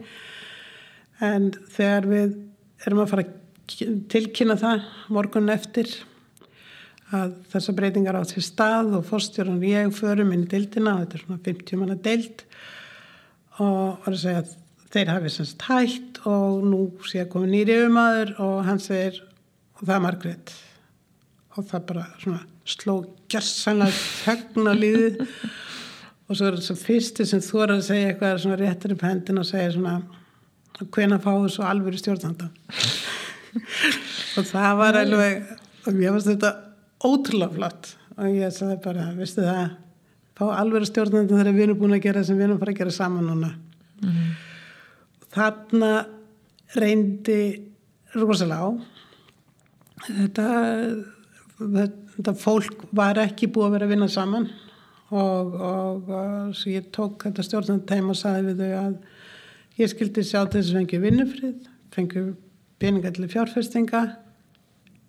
[1.24, 2.36] En þegar við
[2.84, 5.94] erum að fara að tilkynna það morgun eftir
[7.14, 11.18] að þessa breytingar átt sér stað og fórstjórun og ég förum inn í deildina þetta
[11.18, 12.44] er svona 50 manna deild
[13.62, 14.54] og var að segja að
[14.94, 19.20] þeir hafi semst hægt og nú sé að koma nýri umaður og hann segir
[19.80, 20.54] og það er Margrét.
[21.54, 22.98] Og það bara svona sló
[23.32, 28.60] gæssanlega tegna líðið og svo er þetta fyrsti sem þú er að segja eitthvað svona
[28.62, 29.98] réttir upp hendin og segja svona
[30.94, 32.50] hvena fáðu svo alveg stjórnanda?
[34.40, 35.44] Og það var alveg
[35.84, 36.50] og ég veist þetta
[37.06, 37.92] ótrúlega flott.
[38.18, 39.76] Og ég sagði bara, vistu það
[40.38, 42.96] fá alveg stjórnandi þegar við erum búin að gera sem við erum fara að gera
[42.96, 43.52] saman núna.
[44.02, 44.53] Mm -hmm.
[45.34, 45.92] Þarna
[46.78, 47.40] reyndi
[48.14, 48.70] rosalega á.
[50.04, 50.48] Þetta,
[52.18, 54.48] þetta fólk var ekki búið að vera að vinna saman
[55.14, 58.98] og, og, og svo ég tók þetta stjórnandi teim og sagði við þau að
[59.80, 62.26] ég skildi sjá þess að fengi vinnufrið fengi
[62.82, 64.04] peningalli fjárfestinga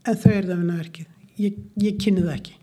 [0.05, 2.57] en þau eru það vinnaverkið ég, ég kynni það ekki.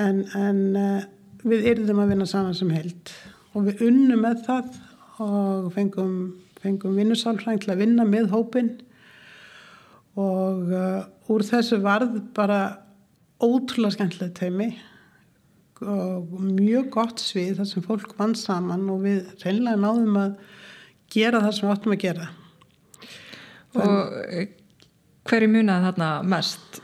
[0.00, 1.08] En, en uh,
[1.46, 3.14] við erum að vinna saman sem held
[3.54, 4.78] og við unnum með það
[5.20, 6.14] og fengum,
[6.62, 8.70] fengum vinnusálfræng til að vinna með hópin
[10.18, 12.60] og uh, úr þessu varð bara
[13.40, 14.70] ótrúlega skemmtileg teimi
[15.80, 20.34] og mjög gott svið þar sem fólk vann saman og við reynlega náðum að
[21.10, 22.26] gera það sem við áttum að gera.
[23.80, 24.50] Og
[25.30, 26.80] hverju munaði þarna mest?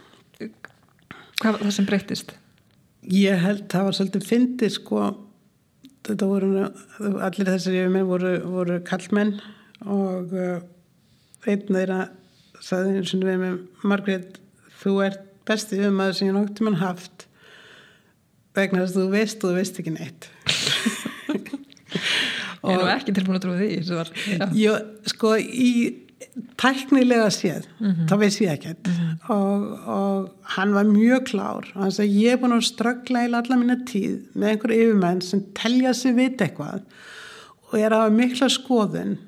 [1.37, 2.35] Hvað var það sem breytist?
[3.13, 5.03] Ég held það var svolítið fyndið sko
[6.07, 6.51] þetta voru
[7.27, 9.37] allir þessari yfirmenn voru, voru kallmenn
[9.85, 10.59] og uh,
[11.47, 12.01] einn þeirra
[12.63, 14.41] saði eins og við með Margrét
[14.83, 17.27] þú ert besti yfirmaður sem ég nokti mann haft
[18.57, 20.31] vegna þess að þú veist og þú veist ekki neitt.
[22.67, 23.69] Ég er nú ekki tilbúin að trúa því?
[23.95, 24.09] Var,
[24.65, 24.73] Jó,
[25.13, 25.73] sko í
[26.61, 28.09] tæknilega séð mm -hmm.
[28.09, 29.31] þá veist ég ekkert mm -hmm.
[29.31, 33.35] og, og hann var mjög klár og hann sagði ég er búin að ströggla í
[33.35, 36.83] alla mína tíð með einhverju yfirmenn sem telja sig vit eitthvað
[37.73, 39.19] og er að hafa mikla skoðun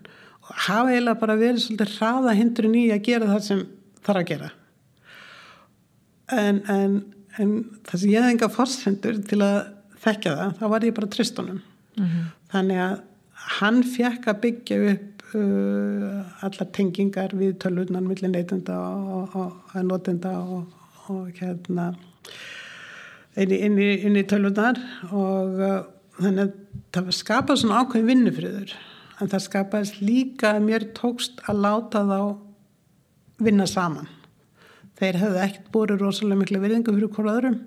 [0.42, 3.66] og hafa eiginlega bara verið svolítið hraða hindrun í að gera það sem
[4.04, 4.50] þarf að gera
[6.28, 7.04] en, en,
[7.38, 9.58] en það sem ég hef enga fórsendur til að
[10.02, 11.60] þekka það, þá var ég bara tristunum
[11.96, 12.24] mm -hmm.
[12.52, 13.00] þannig að
[13.58, 20.66] hann fekk að byggja upp uh, allar tengingar við tölvurnan millir neytenda og, notenda og,
[21.12, 21.90] og hérna
[23.38, 25.80] inn í, inn í, inn í tölvurnar og uh,
[26.18, 26.54] þannig að
[26.94, 28.76] það var skapað svona ákveðin vinnufriður
[29.18, 32.20] en það skapaðist líka að mér tókst að láta þá
[33.42, 34.06] vinna saman.
[34.98, 37.58] Þeir hefðu ekkert búið rosalega miklu virðingu fyrir hverju öðrum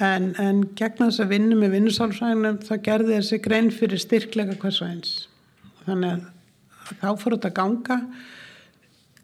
[0.00, 4.80] en, en gegn þess að vinna með vinnusálfræðinum þá gerði þessi grein fyrir styrklega hvers
[4.82, 5.12] og eins
[5.86, 7.98] þannig að þá fór þetta að ganga.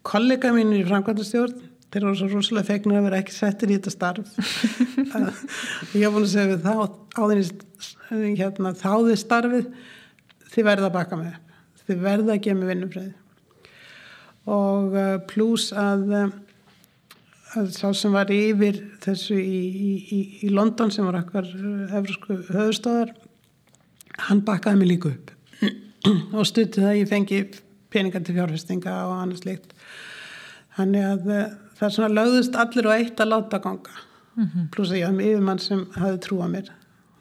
[0.09, 3.93] Kollega mín í framkvæmdastjórn þeir eru svo rúslega fegnir að vera ekki settir í þetta
[3.93, 4.33] starf.
[5.97, 6.73] Ég hef búin að segja við þá
[7.19, 9.71] áðinni hérna, þáði starfið
[10.49, 11.33] þið verða að baka með
[11.85, 13.15] þið verða að gefa með vinnumfræði
[14.49, 17.17] og uh, pluss að, uh,
[17.59, 21.97] að sá sem var yfir þessu í, í, í London sem var okkar uh,
[22.49, 23.13] höfustóðar
[24.29, 25.35] hann bakaði mig líka upp
[26.07, 26.91] og stutti það.
[26.91, 27.39] Að ég fengi
[27.93, 29.73] peningar til fjárfestinga og annars líkt
[30.77, 31.45] þannig að uh,
[31.79, 33.95] það er svona lögðust allir og eitt að láta ganga.
[34.35, 34.67] Mm -hmm.
[34.71, 36.71] pluss að ég hafði yfirmann sem hafði trú á mér.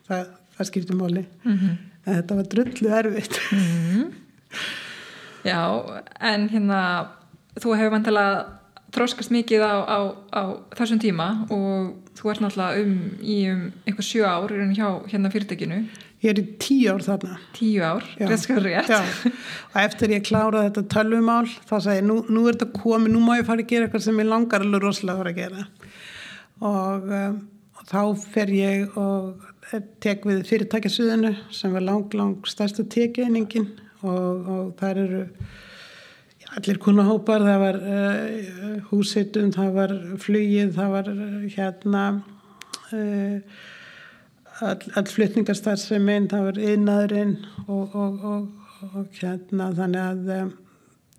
[0.09, 1.77] Það, það skipti móli mm -hmm.
[2.05, 3.41] en þetta var drullu erfitt.
[3.53, 4.13] Mm -hmm.
[5.45, 7.09] Já, en hérna
[7.61, 8.47] þú hefur vantilega
[8.95, 9.99] þróskast mikið á, á,
[10.33, 10.43] á
[10.77, 15.89] þessum tíma og þú ert náttúrulega um í um einhver sjö ár hjá hérna fyrirtekinu
[16.19, 17.37] Ég er í tíu ár þarna.
[17.55, 18.89] Tíu ár, rétt skar rétt.
[18.91, 19.03] Já,
[19.71, 23.21] og eftir ég kláraði þetta tölvumál, þá sagði ég, nú, nú er þetta komið, nú
[23.23, 25.63] má ég fara að gera eitthvað sem ég langar alveg rosalega að fara að gera.
[26.59, 27.39] Og, um,
[27.79, 28.03] og þá
[28.35, 29.47] fer ég og
[30.03, 33.71] tek við fyrirtækjasuðinu sem var lang, lang stærsta tekeiningin
[34.03, 35.25] og, og þar eru
[36.59, 42.07] allir kunahópar, það var uh, húsitun, það var flugið, það var uh, hérna...
[42.89, 43.67] Uh,
[44.61, 47.35] all, all flutningarstarf sem einn, það var yðnaðurinn
[47.67, 50.53] og, og, og, og hérna þannig að um,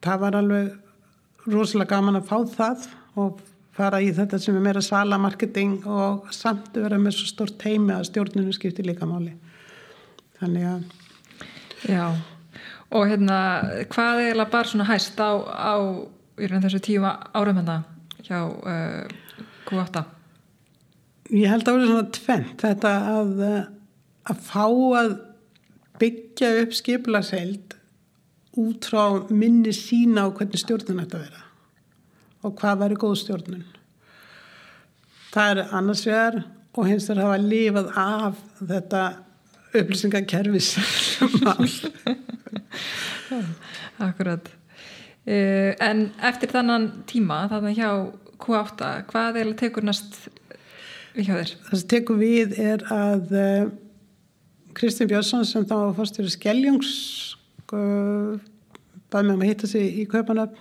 [0.03, 2.87] það var alveg rosalega gaman að fá það
[3.19, 3.43] og
[3.79, 7.95] fara í þetta sem er meira salamarketing og samt að vera með svo stort heimi
[7.95, 9.35] að stjórnunum skiptir líka máli.
[10.39, 10.87] Þannig að
[11.87, 12.11] Já,
[12.91, 13.39] og hérna
[13.87, 15.73] hvað er bara svona hæst á, á
[16.35, 17.77] þessu tíu árum hérna
[18.19, 19.07] hjá uh,
[19.69, 20.18] Q8
[21.29, 23.65] Ég held að það voru svona tvent þetta að, uh,
[24.31, 24.65] að fá
[25.01, 25.11] að
[26.01, 27.67] byggja upp skipularseild
[28.59, 31.41] út frá minni sína á hvernig stjórnun þetta vera
[32.39, 33.65] og hvað væri góð stjórnun.
[35.29, 36.35] Það er annars vegar
[36.73, 39.01] og hins vegar hafa lifað af þetta
[39.75, 40.69] upplýsingakerfis
[44.07, 47.91] Akkurat uh, En eftir þannan tíma þannig hjá
[48.39, 48.79] Q8
[49.11, 50.11] hvað er að tekur næst?
[51.27, 53.69] Það sem tekur við er að uh,
[54.77, 56.91] Kristinn Björnsson sem þá var fórstjóri Skeljóngs
[57.73, 58.39] uh,
[59.11, 60.59] bæði með að hitta sig í Kaupanöfn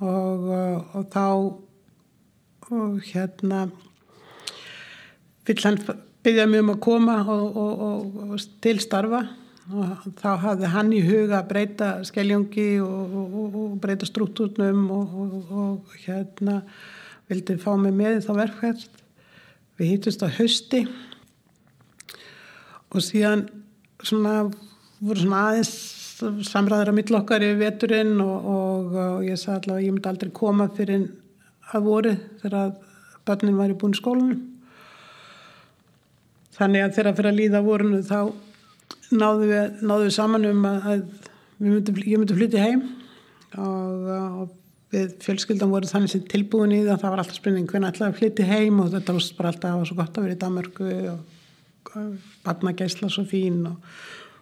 [0.00, 1.26] og, uh, og þá
[2.70, 3.64] og hérna
[5.46, 5.78] vill hann
[6.24, 9.24] byggja mjög um að koma og, og, og til starfa.
[9.70, 16.64] Og þá hafði hann í huga að breyta skeljóngi og breyta struktúrnum og hérna
[17.30, 18.99] vildi fá mig með þá verkvært
[19.80, 20.84] við hýttist á hausti
[22.90, 23.46] og síðan
[24.04, 24.34] svona
[25.00, 25.72] voru svona aðeins
[26.50, 30.32] samræðar á millokkar í veturinn og, og, og ég sagði allavega að ég myndi aldrei
[30.36, 31.06] koma fyrir
[31.70, 32.74] að voru þegar
[33.28, 34.46] börnin væri búin í skólunum
[36.58, 38.20] þannig að þegar fyrir að líða vorunu þá
[39.16, 41.04] náðu við, náðu við saman um að
[41.60, 42.84] myndi, ég myndi flytja heim
[43.56, 44.56] og, og
[44.90, 48.18] við fjölskyldan voru þannig sem tilbúin í það það var alltaf spurning hvernig ætlaði að
[48.18, 51.94] flytja heim og þetta var bara alltaf, svo gott að vera í Danmarku og
[52.44, 53.78] barna gæsla svo fín og,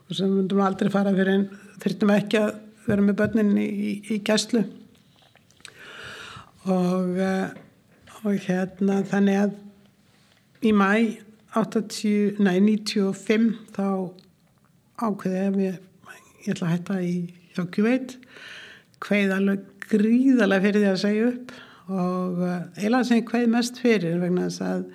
[0.08, 1.46] og sem myndum aldrei fara fyrir
[1.82, 2.52] þurftum ekki að
[2.88, 4.62] vera með börnin í, í, í gæslu.
[6.68, 7.48] Og eh,
[8.26, 9.56] og hérna þannig að
[10.66, 10.90] í mæ
[11.56, 13.86] 80, nei, 95 þá
[14.98, 15.78] ákveði ég ég,
[16.50, 17.14] ætla að hætta í
[17.54, 18.16] hjá Kjuveit
[19.04, 21.56] hveið alveg gríðarlega fyrir því að segja upp.
[21.88, 24.86] Og uh, eiginlega sem ég hveið mest fyrir vegna þess að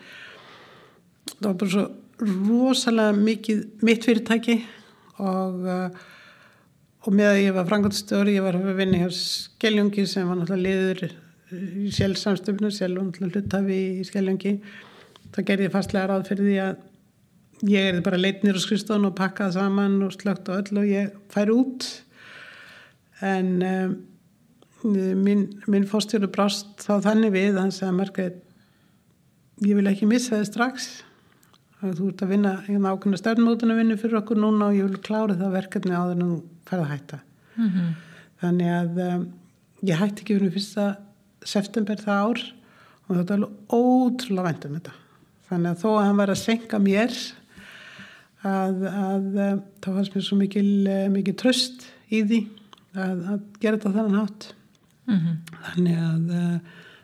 [1.34, 1.86] það var bara svo
[2.24, 4.60] rosalega mikið mitt fyrirtæki
[5.24, 6.04] og uh,
[7.04, 10.70] og með að ég var frangotstjóri ég var að vinna hjá Skeljungi sem var náttúrulega
[10.70, 11.02] liður
[11.84, 14.56] í sjálfsamstöfnu sjálf hlutafi í Skeljungi.
[15.34, 19.58] Þá gerði fastlega ráð fyrir því að ég erði bara leitnir og skristofn og pakkað
[19.58, 21.90] saman og slögt og öll og ég færi út.
[23.24, 23.94] En um,
[24.84, 28.42] minn, minn fórstjóru brást þá þannig við hann sagði Margreit
[29.64, 30.88] ég vil ekki missa þið strax.
[31.84, 35.36] Þú ert að vinna hérna ákveðna stjórnmótuna vinnu fyrir okkur núna og ég vil klára
[35.36, 36.36] það verkefni á þennan
[36.70, 37.20] ferða hætta.
[37.58, 37.90] Mm -hmm.
[38.42, 39.28] þannig að um,
[39.84, 40.86] ég hætti ekki fyrir fyrsta
[41.46, 42.40] september það ár
[43.08, 44.94] og þetta er alveg ótrúlega vænt um þetta.
[45.50, 47.12] Þannig að þó að hann var að senka mér
[48.44, 49.28] að, að
[49.84, 50.72] þá fannst mér svo mikil,
[51.12, 52.48] mikil tröst í því
[52.96, 54.54] að, að gera þetta þannig hátt
[55.08, 55.36] mm -hmm.
[55.68, 56.26] þannig að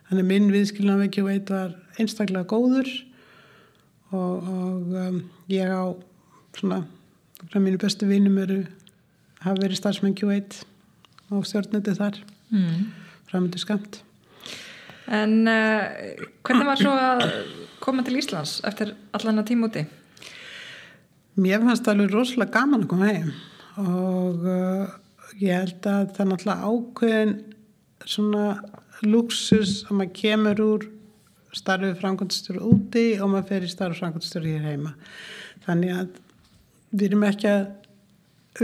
[0.09, 2.89] þannig að minn viðskilnaðan ekki veit var einstaklega góður
[4.09, 5.93] og, og um, ég á
[6.57, 6.83] svona
[7.49, 8.63] frá mínu bestu vinum eru
[9.39, 10.63] hafa verið starfsmenn Q8
[11.29, 12.17] og stjórnandi þar
[12.49, 12.85] mm.
[13.29, 14.03] framöndu skamt
[15.09, 15.85] En uh,
[16.45, 17.23] hvernig var svo að
[17.81, 19.85] koma til Íslands eftir allan að tíma úti?
[21.39, 23.31] Mér fannst það alveg rosalega gaman að koma heim
[23.79, 24.91] og uh,
[25.39, 27.33] ég held að það er náttúrulega ákveðin
[28.05, 28.59] svona
[29.05, 30.88] luxus að maður kemur úr
[31.55, 34.93] starfið framkvæmstur úti og maður fer í starfið framkvæmstur hér heima.
[35.65, 36.19] Þannig að
[36.91, 37.67] við erum ekki að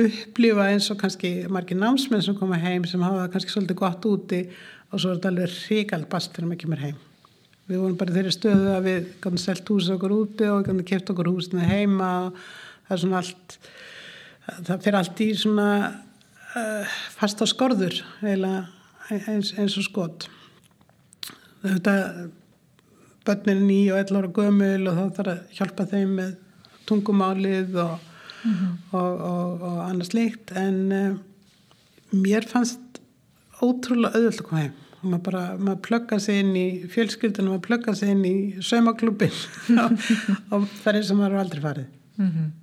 [0.05, 4.41] upplifa eins og kannski margir námsmenn sem koma heim sem hafa kannski svolítið gott úti
[4.91, 7.01] og svo er þetta alveg ríkald bast þegar maður kemur heim.
[7.65, 11.11] Við vorum bara þeirri stöðu að við gætum selt hús okkur úti og gætum kæft
[11.13, 12.41] okkur húsinu heima og
[12.85, 13.57] það er svona allt
[14.45, 18.01] það fyrir allt í svona uh, fast á skorður
[19.11, 20.27] eins, eins og skot
[21.65, 21.93] þetta
[23.25, 26.33] börnin er ný og ell ára gömul og þá þarf að hjálpa þeim með
[26.85, 27.93] tungumálið og,
[28.43, 28.73] mm -hmm.
[28.91, 31.17] og, og, og annars líkt en uh,
[32.13, 33.01] mér fannst
[33.61, 37.65] ótrúlega auðvöld að koma heim og maður bara, maður plöggar sig inn í fjölskyldunum, maður
[37.67, 39.33] plöggar sig inn í saumaklubin
[40.51, 42.53] og það er sem maður aldrei farið mm -hmm.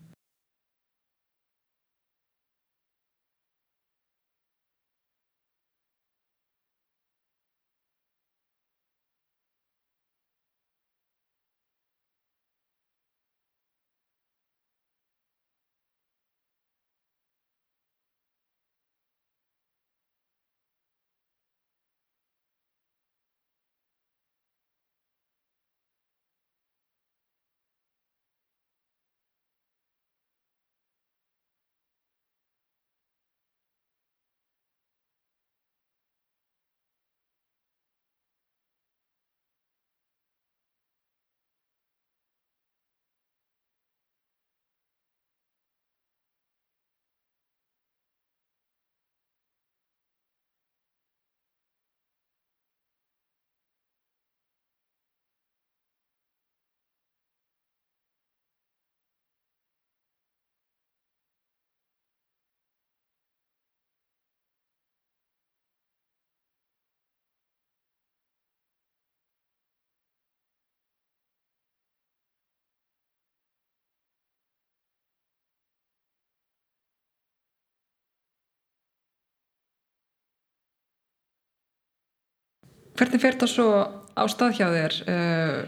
[82.99, 83.69] Hvernig fer það svo
[84.13, 85.61] á stað hjá þér uh,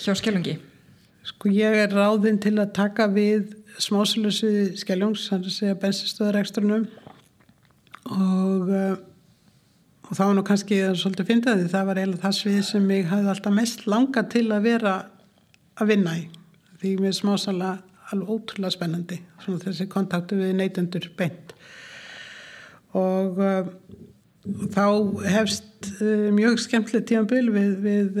[0.00, 0.56] hjá Skelungi?
[1.26, 3.50] Sko ég er ráðinn til að taka við
[3.82, 6.86] smáslusi Skelungs, hann er að segja bensinstöðarekstrunum
[8.14, 8.94] og, uh,
[10.06, 13.56] og var nú kannski svolítið fyndaði, það var eiginlega það svið sem ég hafði alltaf
[13.58, 14.96] mest langa til að vera
[15.76, 16.24] að vinna í.
[16.80, 17.74] Því mér smásala
[18.12, 21.52] alveg ótrúlega spennandi svona þessi kontaktu við neytendur beint.
[22.96, 23.68] Og uh,
[24.74, 24.86] þá
[25.26, 28.20] hefst uh, mjög skemmtileg tímanbíl við, við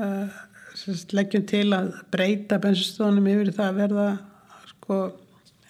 [0.00, 0.40] uh,
[1.16, 4.06] leggjum til að breyta bensinstónum yfir það að verða
[4.72, 5.00] sko,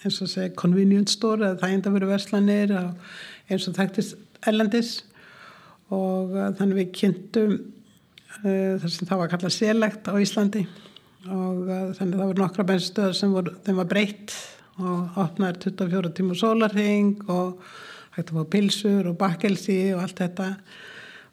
[0.03, 4.93] eins og segja convenience store eða það enda verið verslanir eins og þekktist ellendis
[5.91, 7.57] og þannig við kynntum
[8.41, 10.63] þar sem það var kallað selegt á Íslandi.
[11.27, 11.67] Og
[11.97, 14.35] þannig það voru nokkra bensinstöðar sem voru, þeim var breytt
[14.81, 17.59] og opnaði 24 tíma sólarhing og
[18.15, 20.49] hægt að fá pilsur og bakkelsi og allt þetta.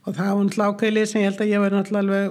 [0.07, 2.31] Og það var náttúrulega ákveðlið sem ég held að ég var náttúrulega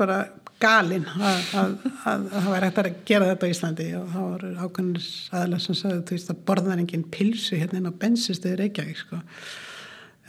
[0.00, 0.18] bara
[0.60, 1.74] galinn að, að,
[2.10, 3.88] að, að það væri hægt að gera þetta í Íslandi.
[3.98, 7.92] Og það voru ákveðnir aðalega sem sagði þú veist að borðar enginn pilsu hérna inn
[7.92, 9.22] á bensinstöður Reykjavík sko.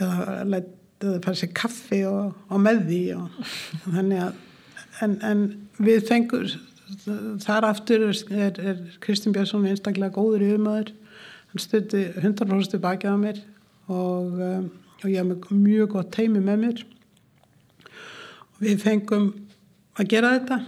[0.01, 0.61] Eða
[1.01, 3.53] það fara sér kaffi og, og með því og
[3.87, 4.39] þannig að
[5.05, 5.43] en, en
[5.81, 6.51] við fengur
[7.41, 10.91] þar aftur er, er Kristján Björnsson einstaklega góður í umöður
[11.51, 13.41] hann stutti 100% tilbaki á mér
[13.91, 14.67] og, um,
[15.01, 16.83] og ég haf mjög gott teimi með mér.
[18.55, 19.31] Og við fengum
[19.99, 20.59] að gera þetta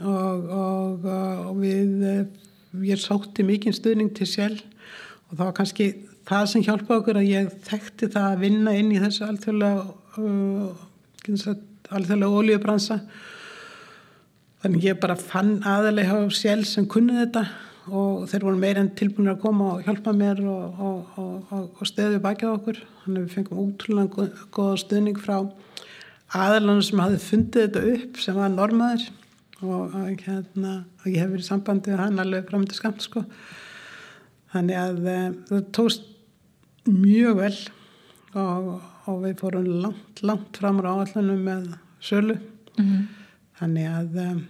[0.00, 1.06] og, og,
[1.50, 4.64] og við ég sótti mikið stuðning til sjálf
[5.30, 5.86] og það var kannski
[6.26, 9.86] það sem hjálpa okkur að ég þekkti það að vinna inn í þessu alþjóðlega
[10.20, 11.56] uh,
[11.96, 13.00] alþjóðlega oljubransa
[14.66, 17.44] Þannig ég bara fann aðalega á sjálf sem kunni þetta
[17.86, 21.86] og þeir voru meira enn tilbúinir að koma og hjálpa mér og, og, og, og
[21.86, 22.80] stöðu baki á okkur.
[23.04, 25.36] Þannig að við fengum útrúlega goða stöðning frá
[26.34, 29.06] aðalanum sem hafði fundið þetta upp sem var normaður
[29.64, 29.94] og
[30.26, 30.72] hérna,
[31.06, 33.22] ég hef verið í sambandi með hann alveg fram til skamt sko.
[34.52, 35.16] Þannig að e,
[35.48, 36.10] það tóst
[36.90, 37.54] mjög vel
[38.36, 41.70] og við fórum langt, langt fram á áallunum með
[42.04, 42.36] sölu.
[42.76, 43.06] Mm -hmm.
[43.56, 44.42] Þannig að um,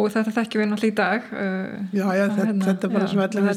[0.00, 3.10] Og þetta þekkjum við náttúrulega í dag uh, Já, já, þetta, hérna, þetta er bara
[3.10, 3.50] sem allir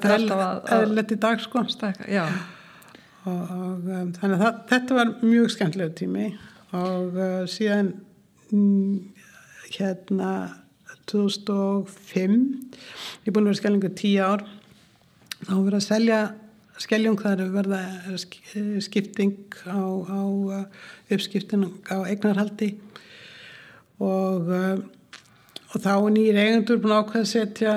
[0.76, 1.64] eðlert í dag sko.
[1.72, 2.26] stæka, Já.
[3.26, 6.28] Og, og um, þannig að það, þetta var mjög skemmtilegu tími.
[6.76, 7.94] Og uh, síðan
[8.52, 9.00] mm,
[9.78, 10.32] hérna
[11.10, 12.36] 2005
[13.26, 14.44] ég er búin að vera skellingu tíu ár
[15.46, 16.20] þá verið að selja
[16.82, 17.82] skelljung þar verða
[18.84, 20.66] skipting á, á uh,
[21.14, 22.74] uppskiptin á eignarhaldi.
[24.04, 24.80] Og, eh,
[25.76, 27.76] og þá er nýjir eigendur búin ákveð að setja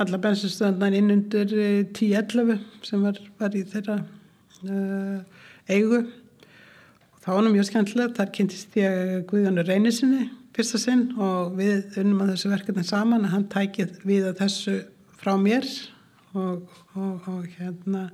[0.00, 1.50] alla bensinstöðunar inn undir
[1.92, 5.18] 10-11 eh, sem var, var í þeirra uh,
[5.68, 5.98] eigu.
[7.12, 11.98] Og þá var nú mjög skemmtilegt þar kynntist ég Guðjónu Reynisinni fyrsta sinn og við
[12.00, 14.78] unnum að þessu verkefni saman að hann tækið við að þessu
[15.20, 15.68] frá mér.
[16.32, 16.64] Og,
[16.96, 18.06] og, og hérna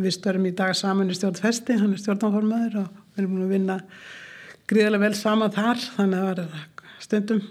[0.00, 3.54] við störum í dag saman í stjórnfesti hann er stjórnanformaður og við erum búin að
[3.54, 3.76] vinna
[4.70, 7.42] gríðarlega vel saman þar þannig að það var stundum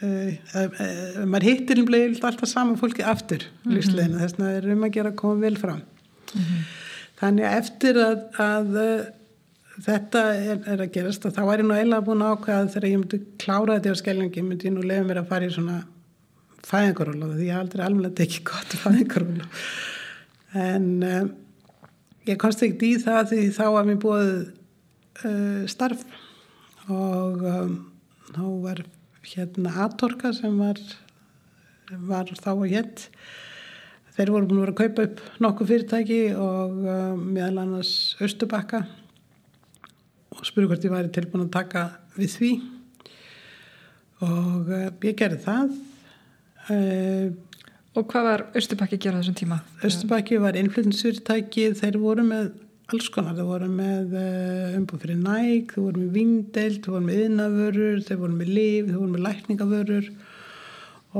[0.00, 4.18] maður hittir alltaf saman fólki aftur mm -hmm.
[4.18, 6.62] þess það er um að gera að koma vel fram mm -hmm.
[7.20, 9.04] þannig að eftir að, að uh,
[9.84, 12.98] þetta er, er að gerast og þá er ég nú eiginlega búin ákveða þegar ég
[12.98, 15.84] myndi klára þetta á skellingi myndi ég nú lefa mér að fara í svona
[16.64, 19.44] fæðingaróla því ég aldrei alveg tekið gott fæðingaróla
[20.54, 21.02] en
[22.26, 24.32] ég komst ekkert í það því þá var mér búið
[25.68, 26.04] starf
[26.88, 27.76] og um,
[28.32, 28.82] þá var
[29.26, 30.80] hérna Atorka sem var,
[32.08, 33.06] var þá og hétt
[34.16, 37.92] þeir voru búin að vera að kaupa upp nokkuð fyrirtæki og um, meðal annars
[38.22, 38.82] Östubakka
[40.30, 41.84] og spuru hvort ég væri tilbúin að taka
[42.16, 42.50] við því
[44.24, 45.78] og uh, ég gerði það
[46.70, 47.30] uh,
[47.98, 49.56] Og hvað var Östubakki að gera þessum tíma?
[49.82, 52.52] Östubakki var innflyttinsfyrirtæki þeir voru með
[52.90, 57.06] alls konar, þau voru með eh, umbúð fyrir næg, þau voru með vindelt, þau voru
[57.06, 60.08] með yðnavörur, þau voru með liv, þau voru með lækningavörur.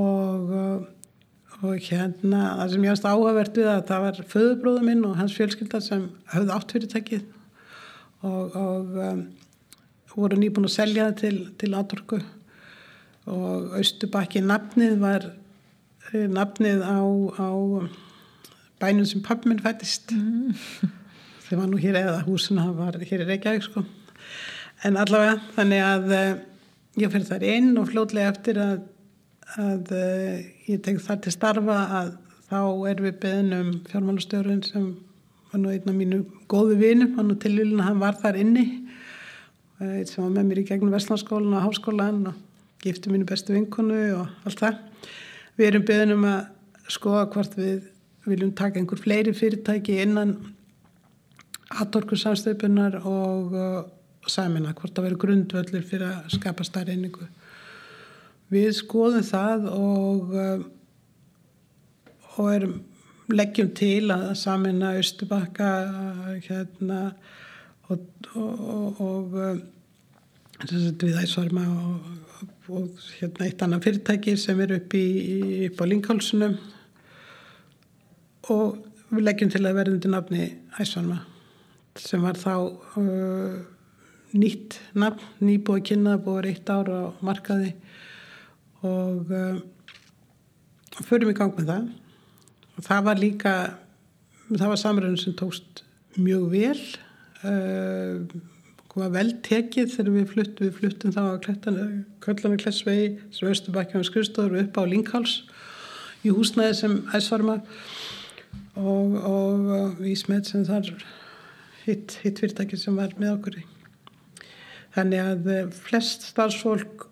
[0.00, 5.06] Og, eh, og hérna það sem ég ást áhugavert við að það var föðubróðu minn
[5.06, 7.26] og hans fjölskylda sem höfði átt fyrirtækið.
[8.20, 9.24] Og, og um,
[10.12, 12.18] voru nýbúin að selja það til, til aðtorku
[13.30, 15.26] og Östubakki nafnið var
[16.10, 17.00] nafnið á,
[17.40, 17.48] á
[18.82, 20.90] bænum sem pappminn fættist mm
[21.51, 23.82] sem var nú hér eða húsuna var hér í Reykjavík sko
[24.86, 26.32] en allavega þannig að uh,
[27.03, 28.84] ég fyrir þar inn og flótlega eftir að,
[29.59, 30.36] að uh,
[30.70, 32.12] ég tek þar til starfa að
[32.51, 34.86] þá er við beðnum fjármálastjórun sem
[35.51, 36.20] var nú einn af mínu
[36.51, 38.68] góðu vinum, hann og tilvílun hann var þar inni
[39.80, 42.38] eitt sem var með mér í gegnum Vestlandskólan og Háskólan og
[42.84, 44.80] gifti mínu bestu vinkonu og allt það.
[45.57, 47.86] Við erum beðin um að skoða hvort við
[48.28, 50.34] viljum taka einhver fleiri fyrirtæki innan
[51.70, 53.80] aðtorku samstöpunar og uh,
[54.30, 57.28] samina, hvort það verður grundvöldur fyrir að skapa starri einingu.
[58.50, 60.64] Við skoðum það og, uh,
[62.36, 62.76] og erum,
[63.30, 65.70] leggjum til að samina Östubakka
[66.48, 67.02] hérna,
[67.88, 69.62] og, og, og uh,
[70.66, 71.64] við æsvarma
[72.70, 76.54] og hérna eitt annan fyrirtæki sem er upp, í, upp á Linkálsunum
[78.54, 78.78] og
[79.10, 80.46] við leggjum til að verða undir nafni
[80.78, 81.30] Æsvanma
[82.01, 82.55] sem var þá
[83.01, 83.61] uh,
[84.36, 87.74] nýtt nafn, nýbúið kynna búið eitt ára á markaði.
[88.86, 89.61] Og uh,
[91.05, 91.90] förum í gang með það.
[92.76, 93.55] Og það var líka
[94.51, 95.84] það var samræðin sem tókst
[96.18, 96.80] mjög vel
[97.46, 98.40] uh,
[98.98, 101.38] var vel tekið þegar við fluttum, við fluttum þá að
[102.24, 105.36] Köllana Klessvegi sem Östubakja á skrifstofur upp á Linkháls
[106.26, 107.61] í húsnæði sem æsvarma
[108.74, 110.90] og, og Vísmed sem þar
[111.87, 113.64] hitt, hitt fyrirtæki sem var með okkur í.
[114.97, 117.07] Þannig að eh, flest starfsfólk,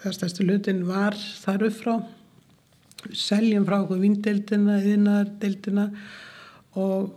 [0.00, 1.94] það stærstu lutin var þar upp frá,
[3.16, 5.90] seljum frá okkur vindeildina, yðinardeildina
[6.80, 7.16] og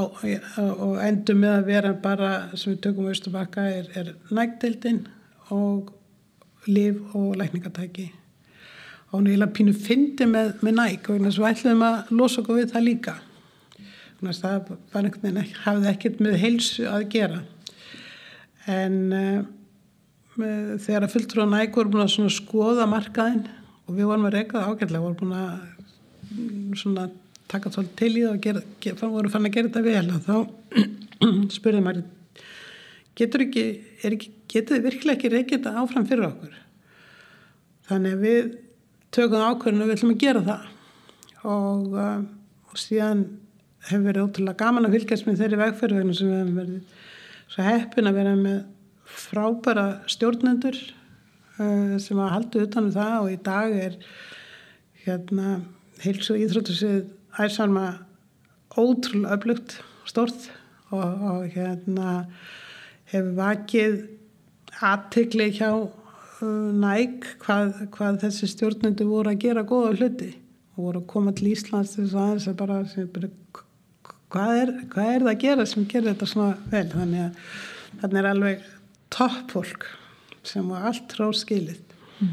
[0.00, 5.02] og endur með að vera bara sem við tökum á Östubakka er, er nægdeildin
[5.52, 5.90] og
[6.64, 8.06] liv og lækningatæki.
[9.10, 12.14] Og hún er eiginlega pínu fyndi með, með næg og þess að við ætlum að
[12.16, 13.16] losa okkur við það líka
[14.22, 17.40] það var einhvern veginn ekki, hafði ekkert með heilsu að gera.
[18.70, 19.40] En uh,
[20.36, 23.44] þegar að fulltrú á næg voru búin að skoða markaðin
[23.88, 25.50] og við vorum að reyka það ágætlega voru búin að
[26.30, 27.08] mm, svona
[27.52, 30.22] taka svolítið til í það og gera, gera, voru fann að gera þetta vel og
[30.28, 30.36] þá
[31.56, 32.04] spurði maður
[33.18, 33.64] getur ekki,
[34.08, 36.56] ekki getur þið virkilega ekki reykja þetta áfram fyrir okkur?
[37.90, 38.52] Þannig að við
[39.12, 40.66] tökum ákveðinu og við ætlum að gera það.
[41.42, 43.24] Og, uh, og síðan
[43.88, 47.00] hefur verið ótrúlega gaman að fylgjast með þeirri vegferðinu sem við hefum verið
[47.52, 48.58] svo heppin að vera með
[49.22, 50.78] frábæra stjórnendur
[51.58, 53.96] uh, sem að halda utanum það og í dag er
[55.02, 55.56] hérna
[56.02, 57.02] heils og íþróttusið
[57.42, 57.86] æsalma
[58.78, 60.48] ótrúlega öflugt stort
[60.92, 62.22] og, og hérna
[63.12, 63.98] hefur vakið
[64.82, 70.32] aðtegli hjá uh, næk hvað, hvað þessi stjórnundu voru að gera góða hluti
[70.72, 72.80] og voru að koma til Íslands þess aðeins að bara,
[73.12, 73.32] bara
[74.32, 76.88] hvað, er, hvað er það að gera sem gerir þetta svona vel?
[76.96, 77.46] Þannig að
[78.00, 78.66] þannig er alveg
[79.12, 79.88] topp fólk
[80.46, 81.80] sem var allt ráskilið
[82.18, 82.30] mm.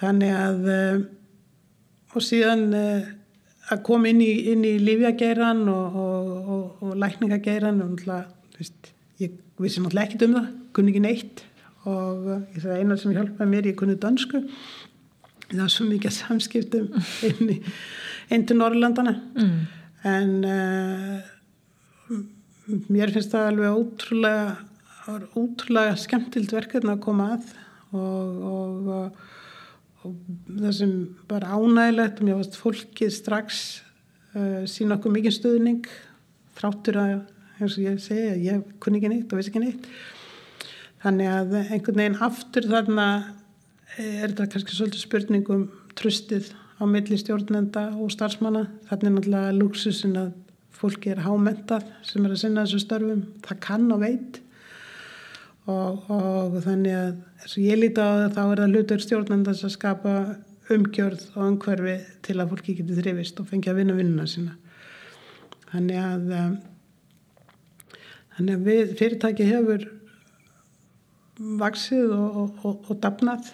[0.00, 1.02] þannig að uh,
[2.16, 3.10] og síðan uh,
[3.70, 8.90] að koma inn í, í lífjageiran og, og, og, og lækningageiran og náttúrulega,
[9.22, 11.42] ég vissi náttúrulega ekkit um það, kunni ekki neitt.
[11.88, 14.42] Og ég sagði einar sem hjálpaði mér, ég kunni dansku,
[15.46, 16.90] það var svo mikið samskiptum
[17.30, 17.60] inn, í,
[18.34, 19.54] inn til Norrlandana mm.
[20.08, 21.18] En uh,
[22.88, 24.56] mér finnst það alveg ótrúlega,
[25.36, 27.52] ótrúlega skemmtilt verkefni að koma að
[27.90, 29.12] og
[30.06, 30.14] og
[30.48, 30.92] það sem
[31.28, 33.58] var ánægilegt mér varst fólkið strax
[34.32, 35.90] uh, sína okkur mikið stuðning
[36.56, 37.12] þráttur að,
[37.58, 39.90] eins og ég segi ég kunni ekki neitt og vissi ekki neitt.
[41.00, 43.06] Þannig að einhvern veginn aftur þarna
[44.00, 46.50] er þetta kannski svolítið spurningum tröstið
[46.80, 48.66] á milli stjórnenda og starfsmanna.
[48.88, 50.30] Þannig náttúrulega luxusin að
[50.80, 53.26] fólki er hámentað sem er að sinna þessu störfum.
[53.44, 54.40] Það kann og veit.
[55.68, 57.10] Og, og þannig að
[57.44, 60.14] eins og ég líti á það þá er það hlutur stjórnandans að skapa
[60.70, 64.56] umgjörð og umhverfi til að fólki geti þrifist og fengi að vinna vinnuna sína.
[65.70, 66.58] Þannig að um,
[68.36, 69.86] þannig að við, fyrirtæki hefur
[71.60, 73.52] vaksið og, og, og dapnað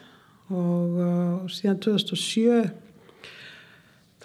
[0.55, 2.86] og síðan 2007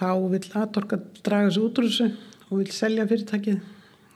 [0.01, 2.09] þá vil aðtorka draga þessu útrúsu
[2.49, 3.61] og vil selja fyrirtækið.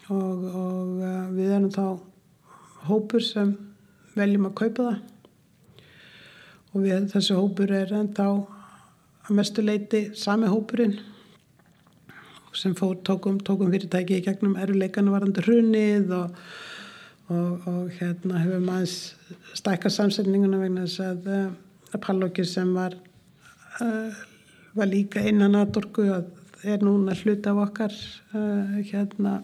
[0.10, 1.86] Og, og uh, við erum þá
[2.90, 3.54] hópur sem
[4.18, 5.02] veljum að kaupa það.
[6.74, 8.34] Og við, þessi hópur er enda á
[9.26, 10.98] að mestu leiti sami hópurinn
[12.56, 16.38] sem fór, tókum, tókum fyrirtæki í gegnum eruleikanu varandi hrunnið og,
[17.28, 18.94] og, og hérna hefur maður
[19.60, 22.96] stækka samsetninguna vegna þess að, eh, að Pallókir sem var
[23.84, 24.24] uh,
[24.76, 26.26] var líka innan aðdorku að
[26.65, 27.93] er núna hluti af okkar
[28.34, 29.43] uh, hérna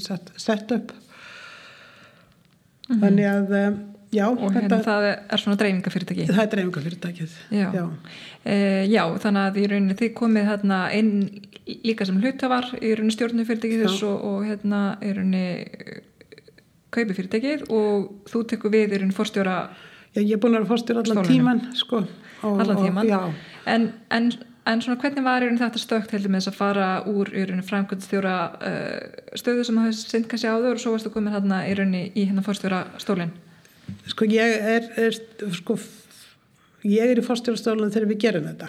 [0.00, 3.00] sett, sett upp mm -hmm.
[3.00, 3.72] þannig að eh,
[4.12, 7.72] já, og hérna þetta, það er svona dreifingafyrirtæki það er dreifingafyrirtækið já.
[7.74, 7.90] Já.
[8.44, 11.40] E, já, þannig að í rauninni þið komið hérna inn
[11.84, 15.64] líka sem hlutafar í rauninni stjórnufyrirtæki þess og, og hérna í rauninni
[16.90, 19.68] kaupi fyrirtækið og þú tekur við í raun fórstjóra
[20.14, 22.04] Já, ég er búin að vera fórstjóra allan tíman, sko.
[22.46, 23.18] Og, allan tíman Og, já,
[23.70, 24.28] en, en,
[24.70, 27.32] en svona hvernig var þetta stökt heldur með þess að fara úr
[27.70, 31.96] framkvæmstjóra uh, stöðu sem hafði sinn kannski áður og svo varstu komin hérna í raun
[31.96, 33.34] í hérna fórstjóra stólinn
[34.08, 35.16] sko ég er, er
[35.54, 35.76] sko,
[36.86, 38.68] ég er í fórstjórastólunum þegar við gerum þetta.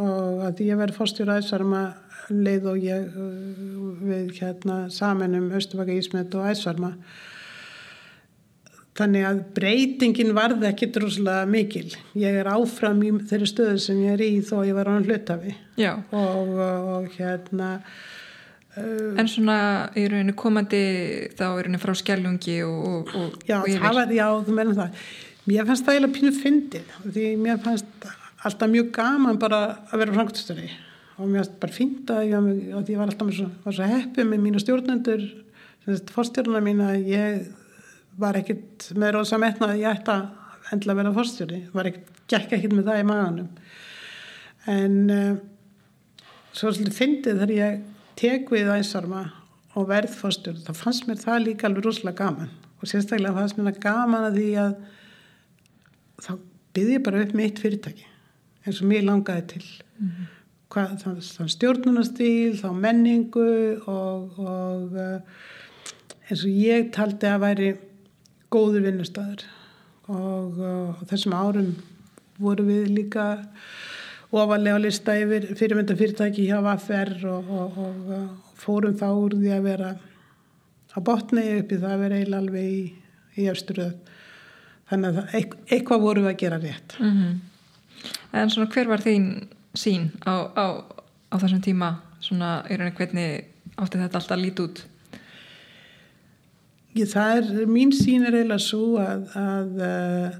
[0.00, 1.82] Og að ég verði fórstjóra æsvarma
[2.30, 6.94] leið og ég uh, við hérna saminum Östubaka Ísmet og æsvarma
[8.98, 11.88] þannig að breytingin varði ekki droslega mikil.
[12.18, 15.54] Ég er áfram í þeirri stöðu sem ég er í þó ég var án hlutafi
[15.80, 17.76] Já, og, og, og hérna
[18.80, 19.56] en svona
[19.98, 20.82] í rauninu komandi
[21.38, 24.78] þá í rauninu frá skjálungi og, og, og, Já, og það var, já, þú meðum
[24.78, 25.02] það.
[25.50, 28.08] Mér fannst það eiginlega pínu fyndið því mér fannst
[28.46, 29.60] alltaf mjög gaman bara
[29.90, 30.68] að vera framkvæmstöri
[31.16, 32.50] og mér fannst bara fínt að ég,
[32.98, 35.24] var alltaf með svo, svo heppið með mína stjórnendur,
[36.14, 37.50] fórstjórna mín að ég
[38.20, 42.10] var ekkit með rosa metna að ég ætti að endla að vera fórstjóri, var ekkit,
[42.30, 43.48] gekk ekkit með það í maganum.
[44.70, 45.34] En uh,
[46.52, 47.82] svo svolítið fyndið þegar ég
[48.20, 49.24] tek við æsarma
[49.78, 53.70] og verð fórstjóri, þá fannst mér það líka alveg rosalega gaman og sérstaklega fannst mér
[53.70, 54.72] það gaman að því að
[56.20, 56.32] þá
[56.76, 58.06] byrði ég bara upp mitt fyrirtæki
[58.66, 59.64] eins og mér langaði til
[60.00, 60.28] Mhm.
[60.70, 63.46] Hvað, þann, þann stjórnunastíl, þá menningu
[63.90, 65.40] og, og uh,
[66.30, 67.70] eins og ég taldi að væri
[68.50, 69.44] góður vinnustæður
[70.10, 71.72] og uh, þessum árum
[72.40, 73.26] voru við líka
[74.30, 79.36] ofalega á lista yfir fyrirmynda fyrirtæki hjá VFR og, og, og, og fórum þá úr
[79.38, 79.90] því að vera
[80.90, 82.80] á botni upp í það að vera eiginlega alveg í,
[83.38, 83.92] í efsturöð
[84.90, 86.96] þannig að eit- eitthvað vorum við að gera rétt.
[86.98, 87.40] Mhm.
[88.32, 89.26] En svona hver var þín
[89.76, 90.64] sín á, á,
[91.30, 91.90] á þessum tíma?
[92.24, 93.44] Svona hvernig
[93.76, 94.80] átti þetta alltaf að líti út
[96.90, 100.38] Ég, er, mín sín er eiginlega svo að, að uh,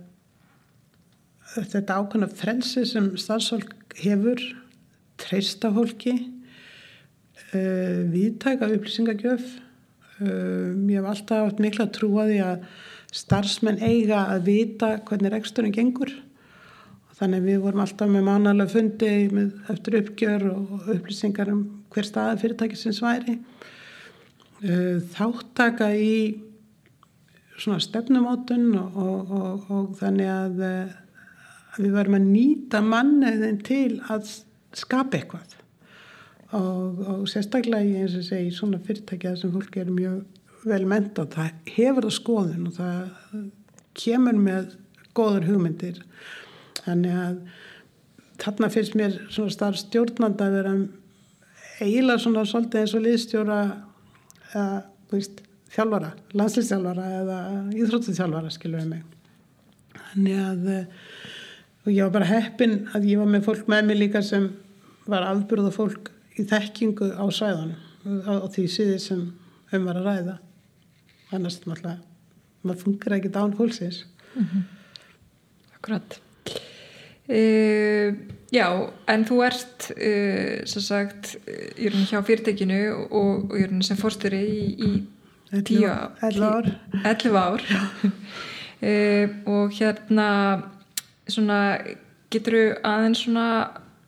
[1.63, 4.43] þetta ákvæmna frelsi sem starfsfólk hefur,
[5.23, 6.17] treysta fólki,
[7.55, 9.47] uh, viðtæka upplýsingagjöf.
[10.19, 12.67] Uh, ég hef alltaf haft mikla trú að að
[13.15, 16.11] starfsmenn eiga að vita hvernig reksturinn gengur.
[17.21, 21.63] Þannig við vorum alltaf með mánalega fundi með, eftir uppgjör og upplýsingar um
[21.95, 23.39] hver staða fyrirtækisins væri.
[24.61, 26.17] Uh, þáttaka í
[27.61, 30.93] svona stefnumótun og, og, og, og þannig að, eh,
[31.75, 34.31] að við varum að nýta manniðin til að
[34.77, 35.57] skapa eitthvað.
[36.57, 40.23] Og, sérstaklega í eins og segi svona fyrirtækja sem fólk er mjög
[40.67, 43.45] vel menta það hefur það skoðun og það
[44.01, 44.73] kemur með
[45.17, 46.01] góður hugmyndir.
[46.81, 47.37] Þannig að
[48.41, 50.75] þarna finnst mér svona starf stjórnanda að vera
[51.81, 53.61] eiginlega svona svolítið eins og liðstjóra
[54.51, 57.41] eða, þú veist, þjálfara, landslýstjálfara eða
[57.79, 59.05] íþróttaþjálfara, skilur við mig.
[60.11, 61.05] Þannig að eh,
[61.81, 64.51] og ég var bara heppin að ég var með fólk með mig líka sem
[65.11, 67.77] var afburða fólk í þekkingu á svæðanum
[68.29, 69.23] á, á því síði sem
[69.71, 70.39] um var að ræða.
[71.31, 72.01] Annars náttúrulega,
[72.67, 74.03] maður funkar ekki dán fólksins.
[75.77, 76.19] Akkurat
[77.31, 78.67] uh, Já,
[79.07, 81.37] en þú ert uh, sem sagt
[81.79, 84.95] í rauninni hjá fyrirtækinu og, í rauninni sem fórstjóri í,
[85.55, 86.71] í tíu á- 11 ár.
[87.05, 87.63] 11 ár.
[88.83, 90.27] Uh, og hérna
[91.31, 91.61] svona
[92.31, 93.47] getur aðeins svona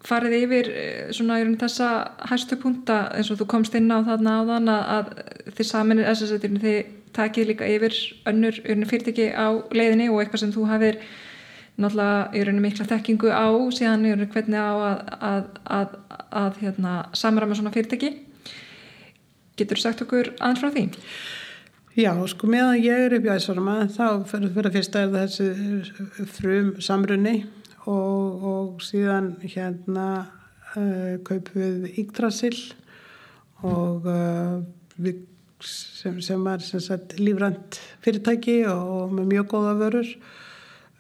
[0.03, 1.89] farið yfir eh, svona í rauninni þessa
[2.31, 6.35] hæstu punta eins og þú komst inn á þarna áðan að, að þið saminir þess
[6.35, 6.81] að þið
[7.15, 8.59] takið líka yfir önnur
[8.91, 10.99] fyrirtæki á leiðinni og eitthvað sem þú hafið
[11.81, 14.99] náttúrulega í rauninni mikla þekkingu á síðan í rauninni hvernig á að,
[15.31, 15.47] að,
[15.79, 15.95] að,
[16.43, 18.13] að hérna, samræma svona fyrirtæki
[19.59, 20.85] getur sagt okkur aðeins frá því?
[21.93, 26.71] Já, sko meðan ég er upp í æsvarma þá fyrir, fyrir fyrsta er þessi frum
[26.81, 27.35] samrunni
[27.85, 30.07] og, og síðan hérna
[30.77, 32.55] uh, kaupum við Yggdrasil
[33.63, 34.63] og uh,
[34.97, 35.21] við,
[35.61, 36.49] sem, sem
[36.81, 40.15] sagt, lífrænt fyrirtæki og með mjög góða vörur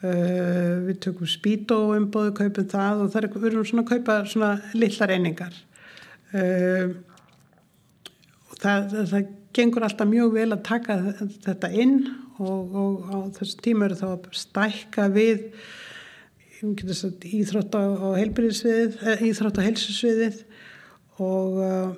[0.02, 4.18] uh, við tökum spító umbóðu, kaupum það og það er, við erum svona að kaupa
[4.30, 5.60] svona litlar einingar.
[6.32, 6.98] Uh,
[8.48, 10.98] og það, það, gengur alltaf mjög vel að taka
[11.44, 11.98] þetta inn
[12.40, 15.42] og, og á þessu tíma eru þá að stækka við
[16.94, 20.38] sagt, íþrótt og heilbyrðisviðið, íþrótt og helsisviðið
[21.18, 21.90] og, uh,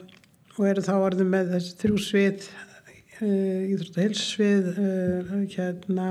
[0.57, 2.48] og eru þá orðið með þessi þrjú svið,
[3.20, 6.09] uh, íþrótt og helsisvið, uh, hérna,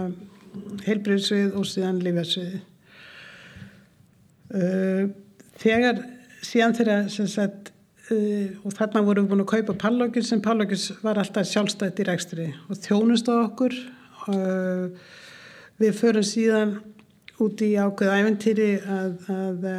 [0.85, 2.57] heilbyrðisvið og síðan lífjarsvið.
[5.63, 6.01] Þegar
[6.43, 7.71] síðan þegar sagt,
[8.11, 12.07] uh, og þarna vorum við búin að kaupa Pallokis sem Pallokis var alltaf sjálfstætt í
[12.07, 13.75] rekstri og þjónust á okkur
[14.33, 14.89] uh,
[15.81, 16.73] við förum síðan
[17.43, 19.69] út í ákveð æventýri að, að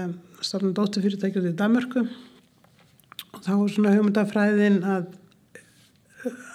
[0.44, 5.06] stofna dótturfyrirtæki út í Danmörku og þá var svona hugmyndafræðin að,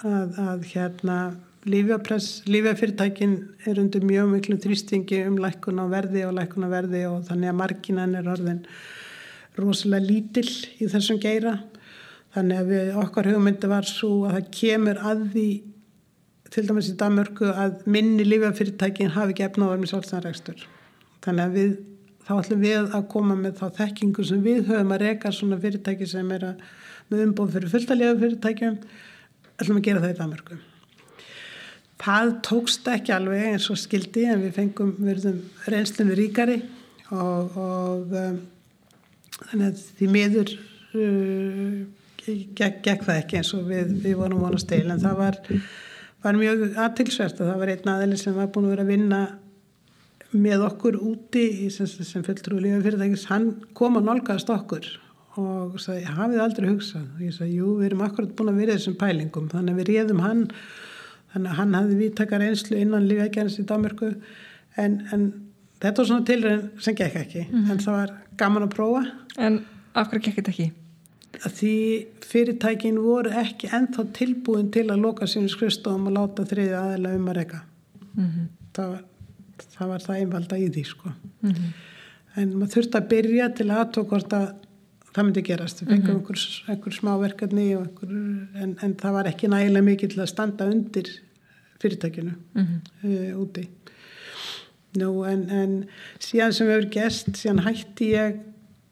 [0.06, 1.20] að, að hérna
[1.68, 3.34] lífjafyrirtækin
[3.68, 7.52] er undir mjög miklu þrýstingi um lækkun á verði og lækkun á verði og þannig
[7.52, 8.62] að marginan er orðin
[9.58, 10.48] rosalega lítill
[10.80, 11.58] í þessum geira.
[12.30, 15.48] Þannig að við, okkar hugmyndi var svo að það kemur að því
[16.50, 20.64] til dæmis í Danmörku að minni lífjafyrirtækin hafi gefna á verðum sjálfstæðanregstur
[21.24, 21.76] þannig að við
[22.26, 26.08] þá ætlum við að koma með þá þekkingu sem við höfum að reyka svona fyrirtæki
[26.10, 26.66] sem er að,
[27.10, 28.76] með umbóð fyrir fulltalíða fyrirtækjum
[29.60, 30.60] ætlum að gera það í Danmarku
[32.00, 36.60] það tókst ekki alveg eins og skildi en við fengum verðum reynslinu ríkari
[37.12, 38.40] og, og um,
[39.50, 41.76] þannig að því miður uh,
[42.24, 44.86] gekk, gekk það ekki eins og við, við vorum vonast til.
[44.88, 45.38] En það var,
[46.24, 49.22] var mjög aðtilsvert og það var einn aðeins sem var búin að vera að vinna
[50.30, 51.44] með okkur úti
[51.74, 54.86] sem, sem fulltrúlega fyrirtækis, hann kom að nálgast okkur
[55.40, 57.06] og sagði, hafið aldrei hugsað?
[57.16, 59.90] Og ég sagði, jú, við erum akkurat búin að vera þessum pælingum, þannig að við
[59.90, 60.44] réðum hann
[61.32, 64.10] þannig að hann hafði viðtakar einslu innan lífækjarnis í Dámörku
[64.76, 65.26] en, en
[65.80, 67.70] þetta var svona tilræðin sem gekk ekki, mm -hmm.
[67.70, 69.02] en það var gaman að prófa
[69.38, 69.64] En
[69.94, 70.72] af hverju gekk þetta ekki?
[71.40, 71.74] Að því
[72.30, 77.28] fyrirtækin voru ekki ennþá tilbúin til að loka sínu skrifstofum og láta þriði aðeila um
[77.28, 77.62] að reyka
[78.14, 78.48] mm -hmm.
[78.72, 79.04] það var
[79.76, 81.70] það var það einvalda í því sko mm -hmm.
[82.36, 84.54] en maður þurfti að byrja til aðtók hvort að
[85.14, 86.70] það myndi gerast við fengum mm -hmm.
[86.70, 88.10] einhver, smá verkefni einhver,
[88.62, 91.08] en, en það var ekki nægilega mikið til að standa undir
[91.80, 92.80] fyrirtækinu mm -hmm.
[93.04, 93.68] uh, úti
[94.98, 95.84] Nú, en, en
[96.18, 98.40] síðan sem hefur gæst síðan hætti ég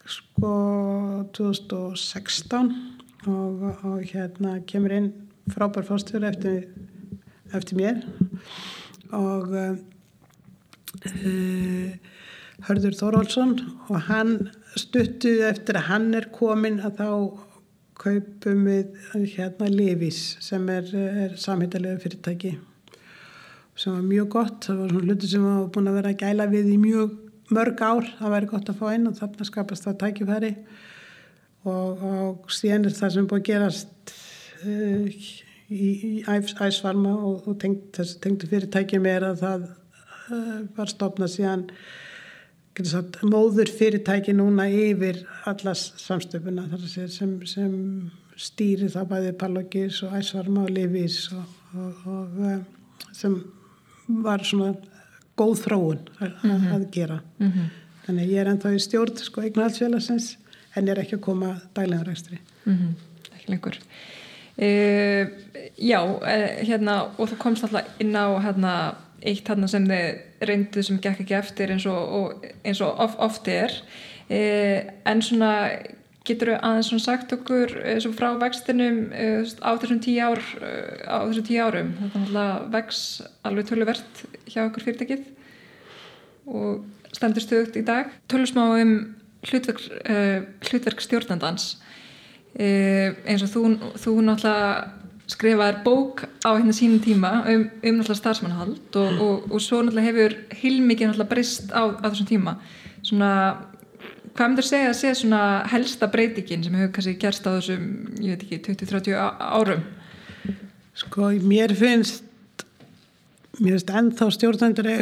[0.06, 2.70] sko 2016
[3.26, 5.12] og, og hérna kemur inn
[5.50, 6.68] frábær fórstur eftir,
[7.52, 8.06] eftir mér
[9.10, 9.76] og uh,
[12.68, 13.52] Hörður Þóróldsson
[13.88, 17.10] og hann stuttuð eftir að hann er komin að þá
[17.98, 18.98] kaupum við
[19.34, 22.52] hérna Levis sem er, er samhættilega fyrirtæki
[23.78, 24.60] sem var mjög gott.
[24.66, 27.12] Það var svona hluti sem var búin að vera að gæla við í mjög
[27.54, 28.08] mörg ár.
[28.18, 30.52] Það væri gott að fá inn og þarna skapast það tækifæri.
[31.68, 34.14] Og, og síðan er það sem búin að gerast
[34.66, 35.28] uh,
[35.70, 39.68] í, í æsvarma og, og tengt, þessu tengdu fyrirtæki mér að það
[40.28, 41.62] Eh, var stopnað síðan
[42.86, 50.66] sagt, móður fyrirtæki núna yfir allas samstöfuna sem, sem stýri það bæði Pallogis og Æsvarma
[50.66, 52.60] og Livís og, og, og eh,
[53.16, 53.34] sem
[54.24, 54.74] var svona
[55.38, 56.74] góð þróun að, mm -hmm.
[56.74, 57.66] að gera mm -hmm.
[58.06, 60.36] þannig ég er ennþá í stjórn sko eignaldsfélagsins
[60.76, 62.92] en er ekki að koma dælega rækstri mm -hmm.
[63.34, 63.76] ekki lengur
[64.58, 65.26] uh,
[65.78, 68.94] Já, uh, hérna og þú komst alltaf inn á hérna
[69.26, 73.48] eitt hann sem þið reyndu sem gekk ekki eftir eins og, eins og of, oft
[73.50, 73.74] er.
[74.30, 74.40] E,
[75.08, 75.52] en svona
[76.28, 79.28] getur þau aðeins svona sagt okkur e, frá vextinum e,
[79.64, 80.72] á þessum tíu ár e,
[81.08, 81.94] á þessum tíu árum?
[82.14, 83.02] Þannig að vex
[83.48, 85.26] alveg töluvert hjá okkur fyrirtækið
[86.48, 88.12] og stendur stöðugt í dag.
[88.30, 88.94] Tölusmá um
[89.48, 89.82] hlutverk,
[90.68, 91.76] hlutverk stjórnandans.
[92.58, 93.62] Eins og þú,
[94.00, 99.18] þú náttúrulega skrifaðar bók á hérna sínum tíma um, um náttúrulega starfsmannhald og, mm.
[99.24, 102.52] og, og svo náttúrulega hefur hilmikið náttúrulega breyst á, á þessum tíma.
[103.04, 103.30] Svona,
[104.32, 107.82] hvað myndir segja að segja svona helsta breytingin sem hefur kannski gerst á þessum,
[108.24, 109.12] ég veit ekki, 20-30
[109.58, 109.82] árum?
[110.98, 112.22] Sko, mér finnst
[113.58, 115.00] mér finnst ennþá stjórnendur eh,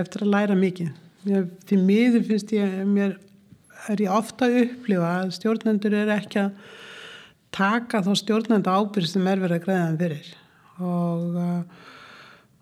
[0.00, 0.90] eftir að læra mikið.
[1.28, 3.10] Mér, því miður finnst ég mér
[3.88, 6.50] er ég ofta að upplifa að stjórnendur er ekki að
[7.54, 10.32] taka þá stjórnanda ábyrg sem er verið að greiða þeim fyrir.
[10.78, 11.62] Og, uh,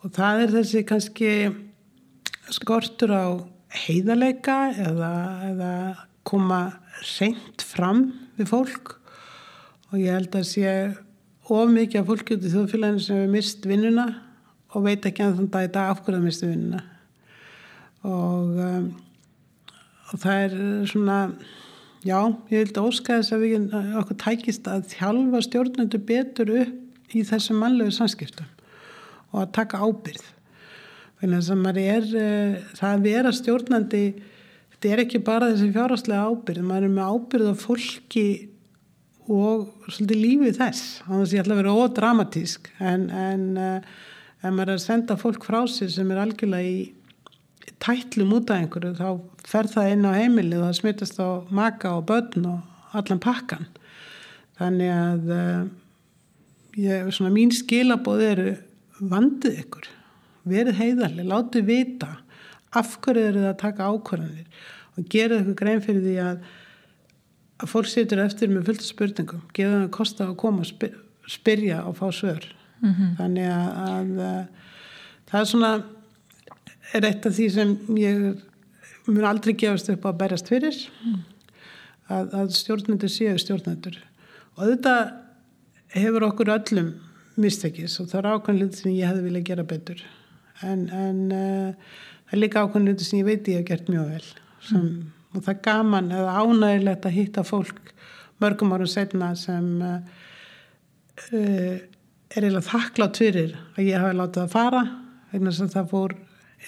[0.03, 1.33] og það er þessi kannski
[2.55, 3.27] skortur á
[3.87, 5.13] heiðarleika eða,
[5.51, 5.73] eða
[6.27, 6.61] koma
[7.17, 8.07] reynd fram
[8.39, 8.95] við fólk.
[9.93, 10.71] Og ég held að sé
[11.47, 14.07] of mikið af fólki út í þjóðfélaginu sem hefur mist vinnuna
[14.75, 16.83] og veit ekki að þann dag í dag af hverju það misti vinnuna.
[18.07, 18.89] Og, um,
[20.11, 20.57] og það er
[20.91, 21.21] svona
[22.07, 22.21] Já,
[22.53, 27.59] ég vildi óska þess að við okkur tækist að þjálfa stjórnendur betur upp í þessum
[27.59, 28.47] mannlegu samskiptum
[29.33, 30.27] og að taka ábyrð.
[31.19, 34.03] Þannig að er, uh, það að vera stjórnandi,
[34.75, 38.27] þetta er ekki bara þessi fjárháslega ábyrð, maður er með ábyrð af fólki
[39.27, 40.85] og svolítið lífið þess.
[41.09, 45.49] Þannig að ég ætla að vera ódramatísk en, en, en maður er að senda fólk
[45.49, 46.79] frá sér sem er algjörlega í
[47.83, 49.09] tætlum út af einhverju þá
[49.47, 53.67] fer það inn á heimilið og það smittast á maka og börn og allan pakkan
[54.59, 55.65] þannig að uh,
[56.81, 58.53] ég, svona mín skilabóð eru
[59.01, 59.91] vandið ykkur
[60.47, 62.13] verið heiðarlega, látið vita
[62.77, 64.63] af hverju eru það að taka ákvarðanir
[64.97, 66.47] og gera ykkur grein fyrir því að
[67.57, 70.97] að fólk situr eftir með fullt spurningum, gefa það kosta að koma spyr,
[71.31, 72.45] spyrja og fá svör
[72.83, 73.13] mm -hmm.
[73.19, 74.47] þannig að, að, að
[75.31, 75.71] það er svona
[76.95, 78.21] er eitt af því sem ég
[79.07, 81.17] mun aldrei gefast upp að berjast fyrir mm.
[82.15, 83.99] að, að stjórnendur séu stjórnendur
[84.57, 84.95] og þetta
[85.97, 86.93] hefur okkur öllum
[87.41, 90.03] mistekis og það er ákveðin sem ég hefði viljað gera betur
[90.65, 94.25] en, en uh, það er líka ákveðin sem ég veit ég hef gert mjög vel
[94.27, 95.03] sem, mm.
[95.35, 97.93] og það er gaman eða ánægilegt að hitta fólk
[98.43, 99.99] mörgum árum setna sem uh,
[101.33, 101.77] uh,
[102.27, 104.87] er eiginlega þakklátt fyrir að ég hafi látið að fara
[105.33, 106.17] vegna sem það fór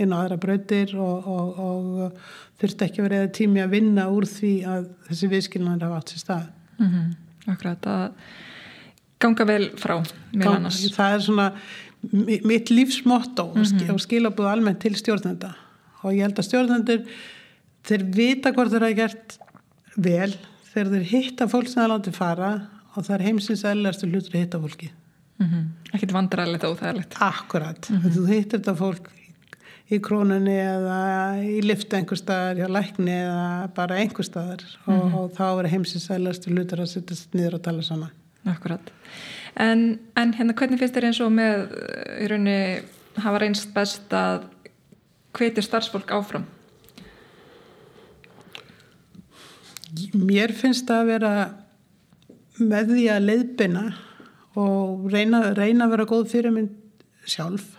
[0.03, 2.13] inn á aðra brautir og, og, og
[2.61, 6.47] þurfti ekki verið tími að vinna úr því að þessi viðskilnaður hafa átt sér stað
[6.79, 7.17] mm -hmm.
[7.49, 8.13] Akkurat að
[9.19, 9.95] ganga vel frá
[10.33, 11.53] Gang, það er svona
[12.47, 13.93] mitt lífsmotto mm -hmm.
[13.93, 15.55] og skilabúð almennt til stjórnenda
[16.03, 17.05] og ég held að stjórnendur
[17.83, 19.39] þeir vita hvort þeir hafa gert
[19.97, 20.33] vel
[20.73, 24.61] þegar þeir hitta fólk sem það láti fara og það er heimsins hlutur að hitta
[24.61, 24.91] fólki
[25.39, 25.65] mm -hmm.
[25.93, 28.13] ekkert vandræðilegt og óþægilegt Akkurat, mm -hmm.
[28.15, 29.11] þú hittir þetta fólk
[29.89, 30.99] í krónunni eða
[31.41, 34.99] í lift einhver staðar, hjá lækni eða bara einhver staðar mm -hmm.
[34.99, 35.19] og, mhm.
[35.19, 38.13] og þá er heimsins sælastu lutur að sittast niður og tala saman.
[38.47, 38.93] Akkurat.
[39.57, 41.73] En, en hérna hvernig finnst þér eins og með
[42.23, 42.83] í rauninni
[43.17, 44.45] hafa reynst best að
[45.33, 46.45] hvetir starfsfólk áfram?
[50.15, 51.33] Mér finnst það að vera
[52.59, 53.85] með því að leiðbina
[54.59, 56.71] og reyna, reyna að vera góð fyrir minn
[57.29, 57.77] sjálf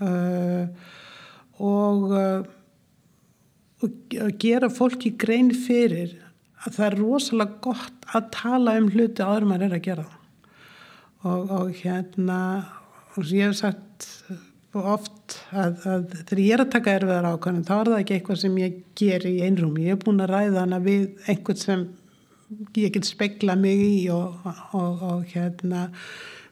[0.00, 0.88] og uh,
[1.60, 2.12] og
[3.80, 6.16] að gera fólki grein fyrir
[6.64, 10.06] að það er rosalega gott að tala um hluti áður maður er að gera
[11.24, 12.40] og, og hérna
[13.16, 14.08] og ég hef sagt
[14.70, 18.42] oft að, að þegar ég er að taka erfiðar ákvæmum þá er það ekki eitthvað
[18.44, 21.88] sem ég ger í einrúm ég hef búin að ræða hana við einhvern sem
[22.76, 24.38] ég get spekla mig í og,
[24.76, 25.88] og, og hérna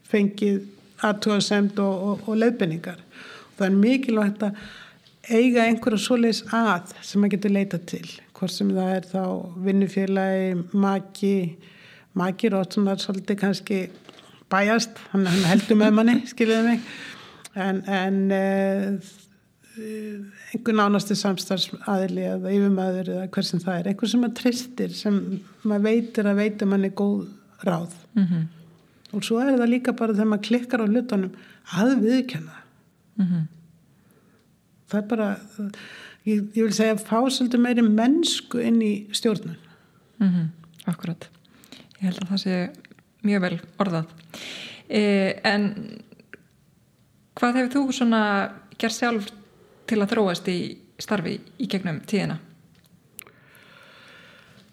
[0.08, 0.64] fengið
[1.04, 2.98] aðtóðasemt og leifbenningar
[3.58, 4.62] það er mikilvægt að
[5.28, 8.06] eiga einhverja svoleiðis að sem maður getur leita til.
[8.36, 9.22] Hvort sem það er þá
[9.66, 11.34] vinnufélagi maki
[12.18, 13.78] maki er ótt svona svolítið kannski
[14.50, 16.92] bæjast, hann, hann heldur með manni skiljiði mig.
[17.58, 19.10] En, en uh,
[20.52, 23.90] einhver nánasti samstarfsaðili eða yfirmaður eða hver sem það er.
[23.92, 25.20] Einhver sem maður tristir sem
[25.64, 27.28] maður veitir að veita manni góð
[27.66, 27.94] ráð.
[28.14, 28.48] Mm -hmm.
[29.12, 31.30] og svo er það líka bara þegar maður klikkar á hlutunum
[31.78, 32.56] að viðkenna
[33.18, 33.46] mm -hmm
[34.88, 35.28] það er bara
[36.28, 39.56] ég, ég vil segja að fá svolítið meiri mennsku inn í stjórnun.
[40.18, 40.48] Mm -hmm,
[40.90, 41.28] Akkurat.
[41.98, 42.70] Ég held að það sé
[43.26, 44.06] mjög vel orðað.
[44.88, 46.02] Eh, en
[47.34, 48.22] hvað hefur þú svona
[48.78, 49.32] gerð sjálf
[49.86, 52.38] til að þróast í starfi í gegnum tíðina?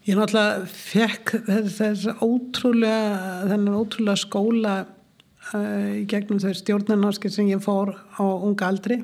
[0.05, 7.63] Ég náttúrulega fekk þess ótrúlega þennan ótrúlega skóla uh, í gegnum þau stjórnarnáskir sem ég
[7.63, 8.99] fór á unga aldri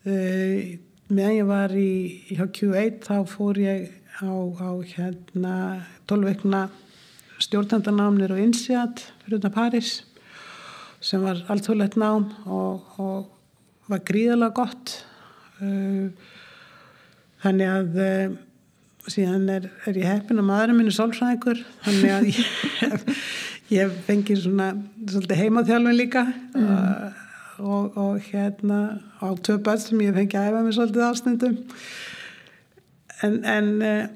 [0.00, 0.78] Uh,
[1.12, 1.90] meðan ég var í,
[2.32, 3.90] hjá Q8 þá fór ég
[4.24, 5.56] á, á hérna
[6.08, 6.60] 12 veikna
[7.40, 9.92] stjórnendanámnir og INSEAD fyrir þetta Paris
[11.04, 14.96] sem var alltfólett nám og, og var gríðalega gott.
[15.60, 16.08] Uh,
[17.44, 18.34] þannig að uh,
[19.04, 23.16] síðan er, er ég heppin að maðurinn minn er sólfræðingur þannig að ég,
[23.82, 24.72] ég fengi svona
[25.04, 26.30] svolítið heimaþjálfin líka.
[26.56, 27.19] Og mm
[27.60, 31.58] og, og hérna á tvö börn sem ég fengi að æfa mig svolítið ásnendum
[33.26, 34.06] en, en uh,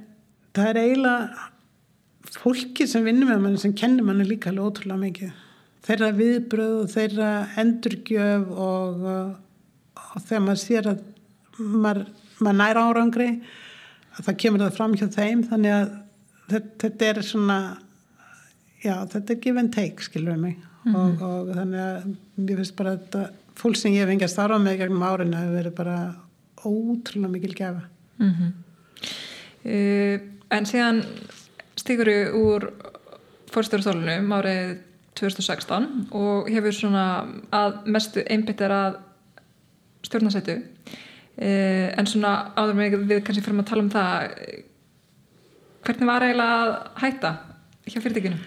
[0.56, 1.50] það er eiginlega
[2.34, 5.40] fólki sem vinnur með manni sem kennir manni líka alveg ótrúlega mikið.
[5.84, 7.30] Þeirra viðbröð og þeirra
[7.60, 11.02] endurgjöf og, og þegar maður sér að
[11.58, 12.04] maður,
[12.40, 13.28] maður næra árangri
[14.14, 15.44] að það kemur það fram hjá þeim.
[15.50, 15.90] Þannig að
[16.50, 17.58] þetta, þetta er svona
[18.84, 21.22] já þetta er give and take skilur við mig mm -hmm.
[21.22, 24.58] og, og þannig að ég finnst bara að þetta fólk sem ég fengi að starfa
[24.58, 26.14] með gegnum árinu hefur verið bara
[26.64, 27.82] ótrúlega mikil gefa
[28.18, 28.52] mm -hmm.
[29.64, 30.20] uh,
[30.50, 31.02] En síðan
[31.76, 32.72] stigur þú úr
[33.50, 34.78] fórstjórnstólunum árið
[35.14, 38.96] 2016 og hefur svona að mestu einbittar að
[40.02, 44.30] stjórnarsætu uh, en svona áður með við kannski fyrir að tala um það
[45.84, 47.32] hvernig var eiginlega að hætta
[47.84, 48.38] hjá fyrirtekinu?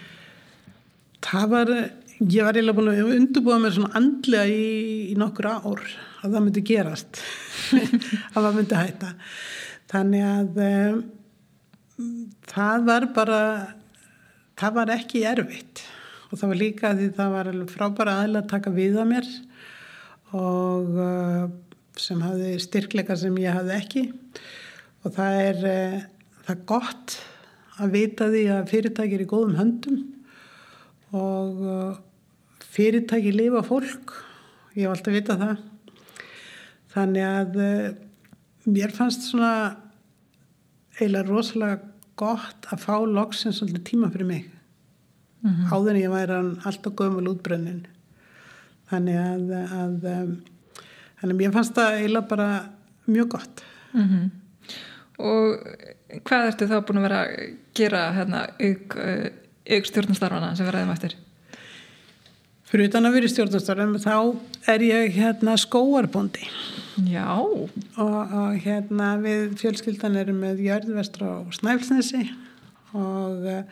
[1.22, 1.72] Það var
[2.18, 4.62] Ég var eiginlega búin að undurbúa mér svona andlega í,
[5.12, 5.82] í nokkur ár
[6.26, 7.20] að það myndi gerast
[8.34, 9.10] að það myndi hætta.
[9.92, 10.96] Þannig að um,
[12.50, 13.42] það var bara,
[14.58, 15.84] það var ekki erfitt.
[16.28, 19.30] Og það var líka því það var frábæra aðla að taka við að mér
[20.38, 21.46] og uh,
[22.02, 24.04] sem hafði styrkleika sem ég hafði ekki.
[25.06, 27.16] Og það er, uh, það er gott
[27.78, 30.04] að vita því að fyrirtæki er í góðum höndum
[31.14, 32.04] og uh,
[32.78, 34.14] fyrirtæki lifa fólk,
[34.78, 35.66] ég hef alltaf vitað það.
[36.94, 37.88] Þannig að uh,
[38.70, 39.52] mér fannst svona
[40.98, 41.80] eiginlega rosalega
[42.18, 44.48] gott að fá loksins svolítið tíma fyrir mig
[45.42, 45.70] mm -hmm.
[45.72, 47.86] áður en ég væri alltaf gömul útbrennin
[48.90, 49.52] þannig að,
[49.82, 50.34] að um,
[51.20, 52.48] þannig að mér fannst það eiginlega bara
[53.06, 54.30] mjög gott mm -hmm.
[55.18, 55.58] Og
[56.24, 58.94] hvað ertu þá búin að vera að gera hérna auk,
[59.70, 61.16] auk stjórnastarfana sem verðaðum eftir?
[62.68, 64.16] Fyrir utan að vera í stjórnastarfum þá
[64.68, 66.44] er ég hérna skóarbondi
[67.06, 67.38] Já.
[67.38, 72.24] Og, og hérna við fjölskyldan erum með Jörðvestra og Snæflsnesi
[72.98, 73.62] og uh,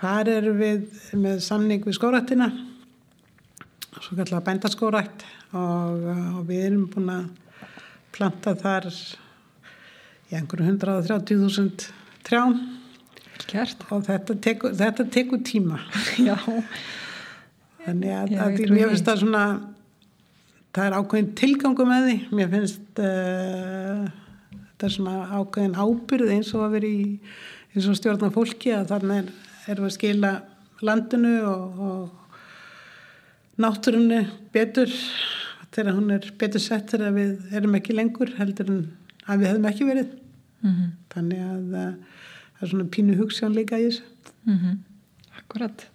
[0.00, 0.84] þar erum við
[1.16, 2.50] með samning við skórættina,
[3.96, 5.24] svo kallar bændaskórætt
[5.54, 7.26] og, uh, og við erum búin að
[8.14, 8.90] planta þar
[10.30, 11.90] í einhverju 130.000
[12.26, 12.58] trjám
[13.50, 13.86] Kjart.
[13.90, 15.80] og þetta tekur, þetta tekur tíma.
[16.28, 16.36] Já.
[17.84, 19.44] Þannig að, Já, að ég finnst það svona
[20.74, 22.16] það er ákveðin tilgangu með því.
[22.38, 24.04] Mér finnst uh,
[24.54, 27.04] þetta er svona ákveðin ábyrð eins og að vera í
[27.70, 29.30] eins og stjórna fólki að þannig
[29.70, 30.32] erum við að skila
[30.86, 34.22] landinu og, og náttúrunni
[34.54, 34.94] betur.
[35.70, 38.80] Þegar hún er betur sett þegar við erum ekki lengur heldur en
[39.30, 40.16] að við hefum ekki verið.
[40.60, 40.88] Mm -hmm.
[41.14, 41.92] þannig að uh,
[42.56, 44.02] það er svona pínu hugssjón líka í þessu.
[44.44, 44.74] Mm -hmm.
[45.40, 45.86] Akkurat,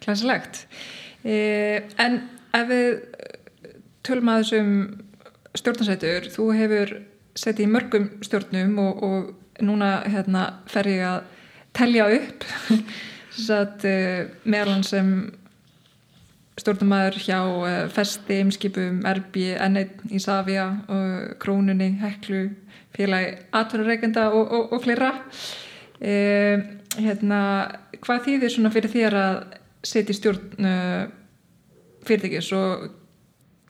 [0.00, 2.18] klæsilegt eh, en
[2.52, 2.88] ef við
[4.02, 4.72] tölum að þessum
[5.58, 6.94] stjórnarsætur, þú hefur
[7.38, 11.20] settið í mörgum stjórnum og, og núna hérna, fer ég að
[11.76, 12.46] telja upp
[13.32, 13.86] satt,
[14.44, 15.12] meðlan sem
[16.60, 17.38] stjórnumæður hjá
[17.94, 20.66] Festi, Imskipum, Erbi, Enneit, Ísafja,
[21.40, 22.44] Krónunni, Heklu,
[22.92, 25.12] félagi atverðarreikenda og, og, og fleira.
[26.02, 26.60] Eh,
[26.98, 27.40] hérna,
[28.02, 29.36] hvað þýðir svona fyrir þér að
[29.82, 31.10] setja í stjórn
[32.06, 32.90] fyrirtækis og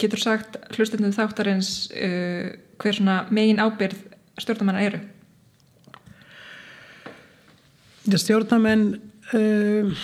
[0.02, 2.50] Getur sagt hlustendum þáttarins uh,
[2.82, 4.00] hver svona megin ábyrð
[4.40, 4.98] stjórnamanna eru?
[8.10, 8.96] Já, stjórnamenn
[9.36, 10.02] uh,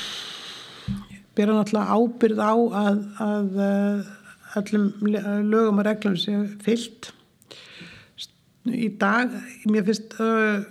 [1.34, 2.54] byrja náttúrulega ábyrð á
[2.84, 4.12] að, að uh,
[4.60, 4.86] allum
[5.50, 7.10] lögum og reglum séu fyllt.
[8.68, 9.34] Í dag,
[9.66, 10.62] mér finnst uh,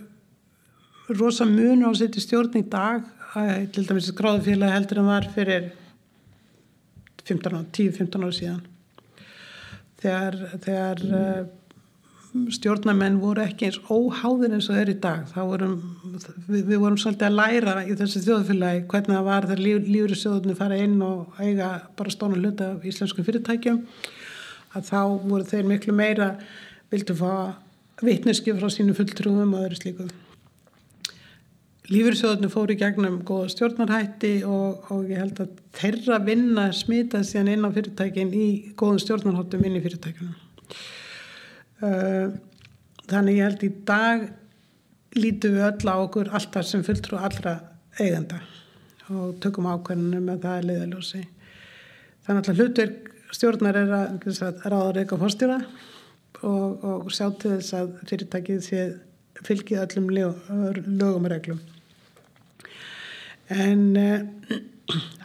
[1.19, 3.03] rosa mun á að setja stjórn í dag,
[3.34, 5.69] til dæmis gráðufélagi heldur en var fyrir
[7.28, 8.65] 10-15 ára síðan.
[9.97, 11.47] Þegar, þegar uh,
[12.53, 15.75] stjórnarmenn voru ekki eins óháðir eins og þeir í dag vorum,
[16.47, 20.19] við, við vorum svolítið að læra í þessi þjóðfélagi hvernig það var þegar líf, lífri
[20.21, 23.82] sjóðunni fara inn og eiga bara stóna hluta af íslenskum fyrirtækjum
[24.78, 26.32] að þá voru þeir miklu meira
[26.93, 27.34] vildu fá
[28.03, 30.09] vitneski frá sínu fulltrúum og öðru slíku
[31.88, 37.53] Lífyrsjóðunni fóru í gegnum góða stjórnarhætti og, og ég held að þeirra vinna smita síðan
[37.53, 40.33] inn á fyrirtækin í góðum stjórnarháttum inn í fyrirtækunum.
[41.79, 42.35] Uh,
[43.07, 44.25] þannig ég held í dag
[45.15, 47.55] lítum við öll á okkur alltaf sem fulltrú allra
[48.01, 48.41] eigenda
[49.07, 51.23] og tökum ákveðinu með það að leiðaljósi.
[52.27, 55.61] Þannig að hlutverk stjórnar er að, að ráða reyka fórstjóra
[56.43, 58.85] og, og sjá til þess að fyrirtækið sé
[59.47, 61.63] fylgið öllum lögum og reglum
[63.53, 64.57] en uh,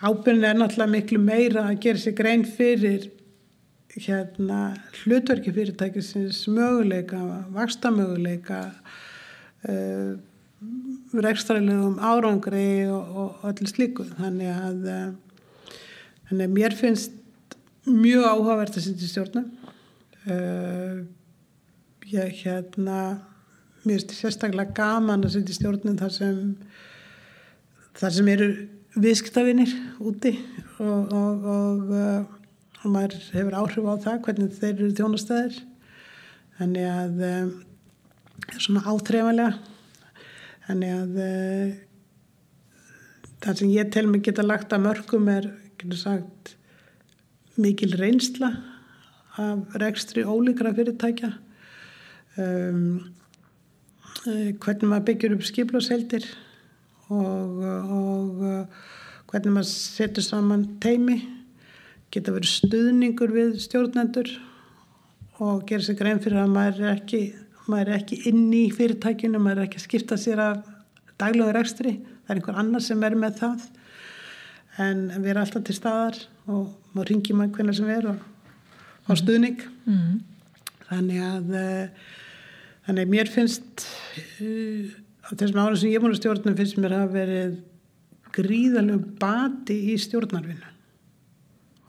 [0.03, 3.09] ábyrgin er náttúrulega miklu meira að gera sér grein fyrir
[3.93, 7.19] hérna hlutverki fyrirtækisins möguleika,
[7.53, 10.13] vaksta möguleika uh, eh,
[11.13, 14.07] rekstralegum árangri og, og allir slíku.
[14.17, 15.75] Þannig að uh,
[16.31, 17.19] þannig að mér finnst
[17.85, 19.51] mjög áhugavert að í stjórnum.
[22.13, 22.99] Ég hérna
[23.83, 26.37] mér finnst sérstaklega gaman að í stjórnum þar sem
[27.99, 28.49] þar sem eru
[29.03, 29.73] viðskiptavinir
[30.03, 30.35] úti
[30.79, 35.61] og, og, og, uh, og maður hefur áhrif á það hvernig þeir eru þjónastæðir
[36.59, 37.55] þannig að um,
[38.59, 39.53] svona áþreifanlega
[40.67, 41.81] þannig að uh,
[43.43, 45.51] það sem ég tel mig geta lagt að mörgum er
[45.99, 46.55] sagt,
[47.59, 48.53] mikil reynsla
[49.41, 51.33] af rekstri ólíkra fyrirtækja.
[52.39, 53.13] Um,
[54.23, 56.27] hvernig maður byggjur upp skiplóseldir
[57.11, 57.63] og,
[57.97, 58.43] og
[59.33, 61.19] hvernig maður setur saman teimi
[62.13, 64.29] geta verið stuðningur við stjórnendur
[65.43, 67.23] og gera sér grein fyrir að maður er ekki,
[67.67, 70.67] maður er ekki inn í fyrirtækinu, maður er ekki að skipta sér af
[71.21, 73.65] daglegur ekstri, það er einhver annar sem er með það.
[74.83, 78.29] En við erum alltaf til staðar og maður ringi maður hvernig sem er og
[79.09, 79.65] á stuðning.
[79.89, 80.21] Mm.
[80.93, 82.09] þannig að uh,
[82.87, 83.87] þannig að mér finnst
[84.45, 84.93] uh,
[85.23, 87.55] á þessum ára sem ég er búin að stjórna finnst mér að verið
[88.33, 90.69] gríðalegu bati í stjórnarvinu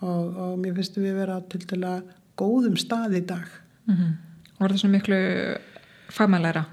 [0.04, 1.98] og, og mér finnst við vera til dæla
[2.40, 3.48] góðum stað í dag.
[3.88, 4.14] Mm -hmm.
[4.56, 5.20] og var það svona miklu
[6.10, 6.66] fagmannleira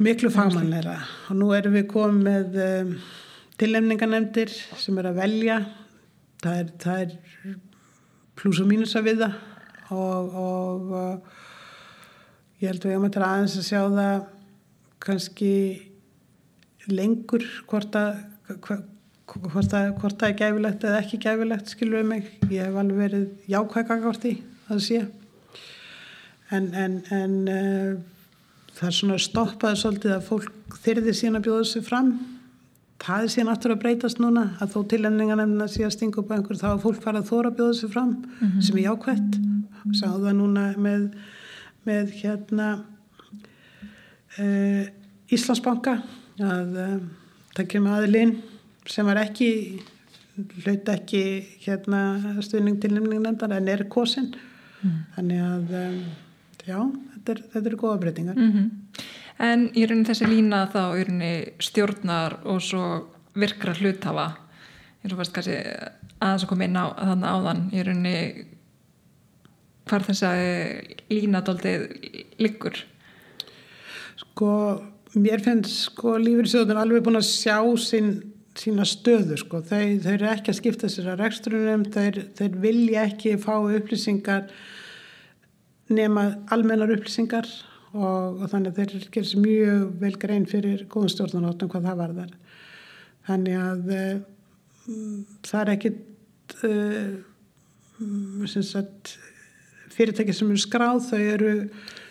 [0.00, 0.96] miklu fagmannleira
[1.28, 2.94] og nú erum við komið með um,
[3.60, 4.48] tillemninganemndir
[4.80, 5.58] sem er að velja.
[6.40, 7.10] Það er, það er
[8.34, 9.28] pluss og mínus að viða
[9.92, 11.18] og, og uh,
[12.62, 14.22] ég held að við erum að aðeins að sjá það
[15.04, 15.52] kannski
[16.94, 18.24] lengur hvort að
[19.38, 22.30] hvort það, hvort er gæfilegt eða ekki gæfilegt skilur við mig.
[22.50, 24.34] Ég hef alveg verið jákvæðgangvort í
[24.66, 25.00] það sé.
[26.50, 27.94] En, en, en uh,
[28.74, 32.12] það er svona stoppaði svolítið að fólk þyrðir síðan að bjóða þessu fram.
[33.00, 36.58] Það er síðan aftur að breytast núna að þó tilendingarnefnina sé að stinga upp einhver
[36.60, 38.64] þá er fólk farið að þóra að bjóða þessu fram mm -hmm.
[38.66, 39.38] sem er jákvætt.
[39.96, 41.06] Sáðu það núna með,
[41.88, 42.66] með hérna
[44.36, 44.84] uh,
[45.30, 46.00] Íslandsbanka
[46.44, 46.98] að uh,
[47.56, 48.36] það kemur aðilinn
[48.88, 49.50] sem var ekki
[50.64, 51.22] hlut ekki
[51.64, 52.02] hérna
[52.44, 54.30] stuðning til nefningnefndar en er kosin
[54.80, 54.98] mm.
[55.16, 55.98] þannig að um,
[56.64, 56.78] já,
[57.14, 58.70] þetta er, þetta er góða breytingar mm -hmm.
[59.40, 61.34] En í rauninni þessi lína þá í rauninni
[61.64, 64.26] stjórnar og svo virkra hluthafa
[65.00, 65.56] eins og fannst kannski
[66.20, 68.16] aðeins að koma inn á þannig áðan í rauninni
[69.88, 70.40] hvar þess að
[71.08, 71.86] lína doldið
[72.38, 72.84] liggur
[74.20, 74.50] Sko
[75.18, 78.12] mér finnst sko lífriðsjóðun alveg búin að sjá sinn
[78.58, 79.60] sína stöðu sko.
[79.64, 84.42] þeir, þeir eru ekki að skipta sér að rekstrunum, þeir, þeir vilja ekki fá upplýsingar
[85.90, 86.22] nema
[86.54, 87.48] almennar upplýsingar
[87.94, 92.02] og, og þannig að þeir gerir sér mjög vel grein fyrir góðum stjórnarnóttum hvað það
[92.02, 92.36] var þar
[93.30, 96.00] þannig að um, það er ekkit
[96.66, 97.12] uh,
[99.94, 101.54] fyrirtæki sem eru skráð þau eru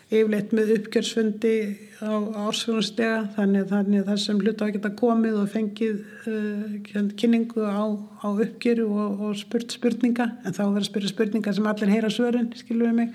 [0.10, 1.54] yfirleitt með uppgjörsfundi
[2.02, 2.14] á
[2.48, 6.00] ársfjörnustega þannig, þannig að það sem hluta að geta komið og fengið
[6.32, 11.54] uh, kynningu á, á uppgjöru og, og spurt spurninga en þá verður að spyrja spurninga
[11.54, 13.14] sem allir heyra svörin, skilum við mig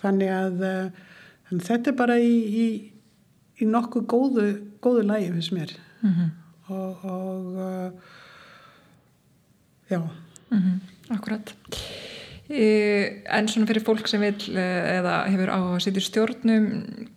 [0.00, 1.04] þannig að uh,
[1.68, 2.66] þetta er bara í, í,
[3.60, 4.46] í nokkuð góðu,
[4.80, 6.30] góðu lægi fyrst mér mm -hmm.
[6.72, 7.90] og, og uh,
[9.90, 10.80] já mm -hmm.
[11.10, 11.54] Akkurat
[12.50, 16.64] en svona fyrir fólk sem vil eh, eða hefur á að sitja í stjórnum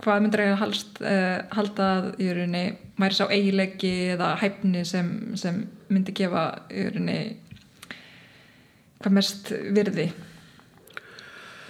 [0.03, 0.75] hvað myndir eiga að
[1.09, 1.88] eh, halda
[2.22, 2.65] í rauninni
[3.01, 7.18] væri sá eigilegi eða hæfni sem, sem myndi gefa í rauninni
[9.01, 10.07] hvað mest virði?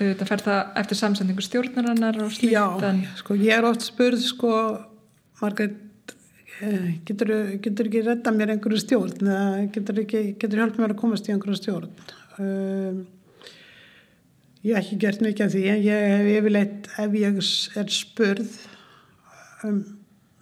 [0.02, 3.02] Þetta fer það eftir samsendingu stjórnarannar og slíkt Já, en...
[3.15, 4.53] sko ég er oft spurð sko
[5.40, 6.15] Margreit
[6.60, 7.41] eh, getur þú
[7.88, 11.94] ekki redda mér einhverju stjórn eða getur þú hjálp mér að komast í einhverju stjórn?
[12.44, 13.03] Um
[14.64, 17.40] Ég hef ekki gert mikið af því en ég hef yfirleitt ef ég
[17.81, 18.53] er spurð
[19.68, 19.81] um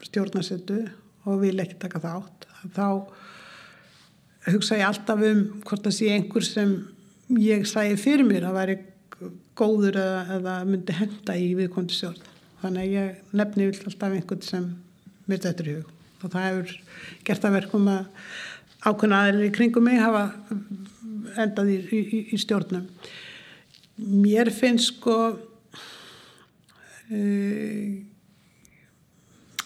[0.05, 0.77] stjórnarsettu
[1.25, 2.45] og vil ekki taka þátt
[2.75, 2.85] þá
[4.51, 6.75] hugsa ég alltaf um hvort það sé einhver sem
[7.41, 8.77] ég sæði fyrir mér að væri
[9.57, 12.29] góður eða, eða myndi henda í viðkondi stjórn.
[12.61, 14.69] Þannig að ég nefni vill alltaf einhvern sem
[15.31, 15.91] þetta er í hug
[16.21, 16.71] og það hefur
[17.25, 18.05] gert að verkum að
[18.85, 20.23] ákveðna aðeins í kringum mig hafa
[21.41, 22.85] endað í, í, í stjórnum
[24.01, 25.41] mér finnst sko uh,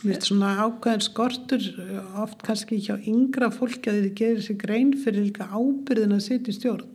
[0.05, 1.63] mér finnst svona ákveðin skortur
[2.21, 6.51] oft kannski hjá yngra fólki að þið gerir sér grein fyrir líka ábyrðin að setja
[6.51, 6.91] í stjórn.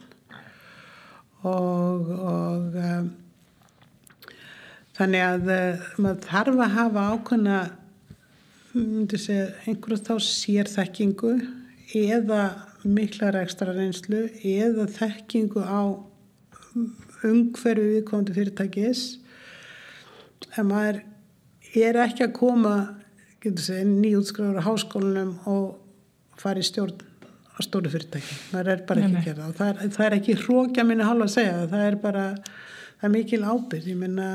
[1.40, 3.06] Og, og um,
[4.98, 7.60] þannig að uh, maður þarf að hafa ákveðina
[9.18, 11.32] segja, einhverju þá sérþekkingu
[11.96, 12.42] eða
[12.84, 15.82] miklar ekstra reynslu eða þekkingu á
[17.26, 19.04] umhverfi viðkomandi fyrirtækis.
[20.56, 21.02] En maður
[21.76, 22.74] er ekki að koma
[23.44, 27.00] nýjútskráður á háskólanum og fara í stjórn
[27.56, 29.68] á stóru fyrirtæki, maður er bara ekki að gera það.
[29.68, 31.86] Er, það er ekki hrókja minni halva að segja það.
[31.86, 32.24] Er bara,
[33.00, 34.28] það er mikil ábyrg ég minna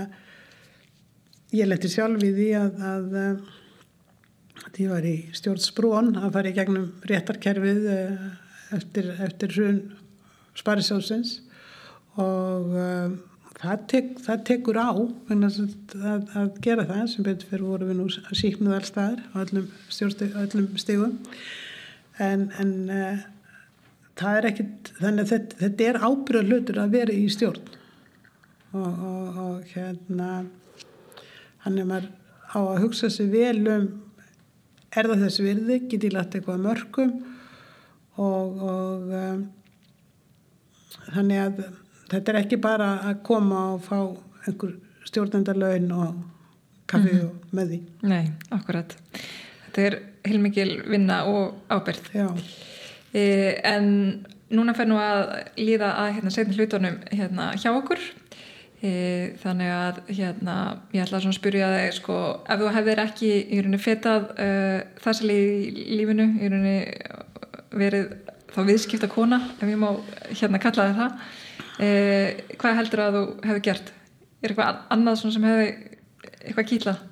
[1.55, 3.17] ég leti sjálf í því að, að,
[4.65, 8.25] að ég var í stjórnsbrón að fara í gegnum réttarkerfið eh,
[8.75, 9.81] eftir, eftir hrun
[10.55, 11.39] Sparisjósins
[12.21, 13.15] og um,
[13.59, 15.61] það, tek, það tekur á að,
[16.39, 18.07] að gera það sem betur fyrir voru við nú
[18.41, 19.69] síknuð allstaðar á öllum,
[20.43, 21.15] öllum stígum
[22.23, 23.25] en, en uh,
[24.19, 27.73] það er ekkit þannig að þetta, þetta er ábyrða hlutur að vera í stjórn.
[28.75, 30.29] Og, og, og hérna
[31.63, 32.09] hann er maður
[32.51, 33.85] á að hugsa sér vel um
[34.95, 37.15] er það þess virði, get ég lagt eitthvað mörgum
[38.15, 39.41] og, og um,
[41.09, 41.63] þannig að
[42.11, 43.97] þetta er ekki bara að koma og fá
[44.45, 44.75] einhver
[45.05, 46.21] stjórnendarlaun og
[46.85, 47.25] kaffi mm -hmm.
[47.25, 47.79] og með því.
[48.01, 48.95] Nei, akkurat.
[49.65, 52.09] Þetta er heilmikil vinna og ábyrð.
[52.13, 52.27] Já.
[53.13, 57.99] E, en núna fer nú að líða að hérna, setja hlutunum hérna, hjá okkur
[58.83, 58.91] e,
[59.41, 60.55] þannig að hérna,
[60.93, 62.17] ég ætla að spyrja þig sko,
[62.49, 66.77] ef þú hefðir ekki í rauninni fetað uh, þessi í lífinu í rauninni
[67.75, 68.13] verið
[68.53, 69.89] þá viðskipta kona ef ég má
[70.31, 71.11] hérna kalla þig það
[71.79, 71.89] e,
[72.59, 73.91] hvað heldur að þú hefði gert?
[74.41, 75.67] Er eitthvað annað sem hefði
[76.45, 77.03] eitthvað kýtlað?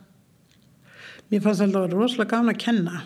[1.31, 3.03] Mér fannst alltaf rosalega gafn að kenna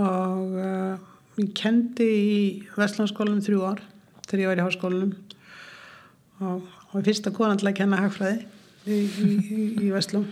[0.00, 0.94] og uh,
[1.36, 2.36] ég kendi í
[2.78, 3.82] Vestlandskólanum þrjú ár
[4.24, 5.12] þegar ég var í háskólanum
[6.40, 8.46] og, og fyrsta konan til að kenna hagfræði
[8.86, 10.24] í, í, í, í Vestlum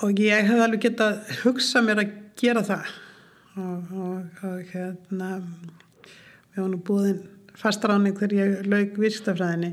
[0.00, 2.88] og ég hef alveg gett að hugsa mér að gera það
[3.60, 7.20] og, og, og hérna við varum búin
[7.58, 9.70] fastráning þegar ég laug virkstafræðinni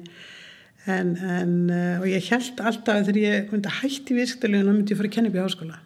[0.88, 5.02] en, en uh, og ég held alltaf þegar ég myndi hætti virkstafræðinu og myndi ég
[5.02, 5.82] fara að kenna upp í háskóla.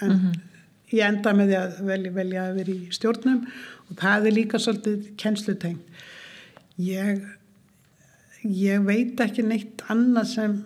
[0.00, 0.36] En mm -hmm.
[0.92, 3.40] ég enda með því að velja, velja að vera í stjórnum
[3.88, 5.82] og það er líka svolítið kennslutengt
[6.76, 7.24] ég
[8.42, 10.56] ég veit ekki neitt annað sem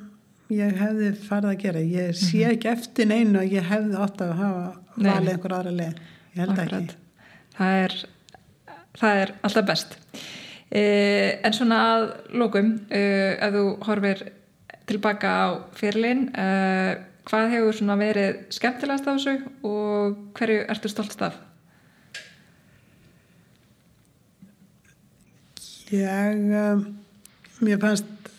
[0.48, 1.80] ég hefði farið að gera.
[1.80, 2.54] Ég sé mhm.
[2.54, 6.00] ekki eftir neinu að ég hefði átt að hafa valið einhver aðra leið.
[6.32, 6.82] Ég held Akkurat.
[6.82, 7.06] ekki
[7.58, 7.96] það er,
[8.98, 9.96] það er alltaf best
[10.70, 12.08] eh, en svona að
[12.38, 14.24] lókum eh, ef þú horfir
[14.88, 16.94] tilbaka á fyrirlin eh,
[17.28, 19.34] hvað hefur svona verið skemmtilegast af þessu
[19.68, 21.36] og hverju ertu stoltst af?
[25.88, 26.82] Ég um,
[27.64, 28.32] mér fannst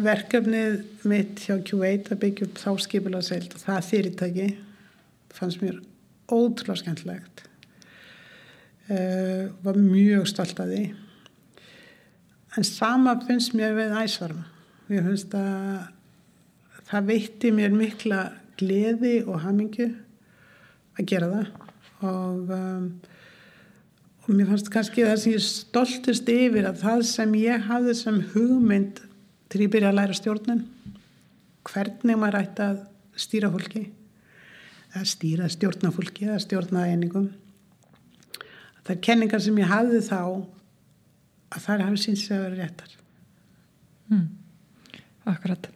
[0.00, 0.78] verkefnið
[1.08, 4.46] mitt hjá Q8 að byggja upp þá skipilega seilt og það fyrirtæki
[5.36, 5.80] fannst mér
[6.32, 7.44] ótrúlega skemmtilegt
[8.90, 10.84] uh, var mjög stolt að því.
[12.56, 14.46] En sama finnst mér við æsvarma
[14.92, 18.20] ég finnst að það veitti mér mikla
[18.60, 19.88] gleði og hamingu
[20.96, 21.48] að gera það.
[22.06, 22.86] Og, um,
[24.26, 28.20] og mér fannst kannski það sem ég stoltist yfir að það sem ég hafði sem
[28.34, 29.02] hugmynd
[29.50, 30.62] til ég byrja að læra stjórnum
[31.66, 32.82] hvernig maður ætti að
[33.18, 33.86] stýra fólki
[34.96, 37.30] að stýra stjórnafólki að stjórna einingum
[38.86, 42.92] það er kenningar sem ég hafði þá að það hafi síns að vera réttar.
[44.12, 44.26] Mm.
[45.26, 45.68] Akkurat.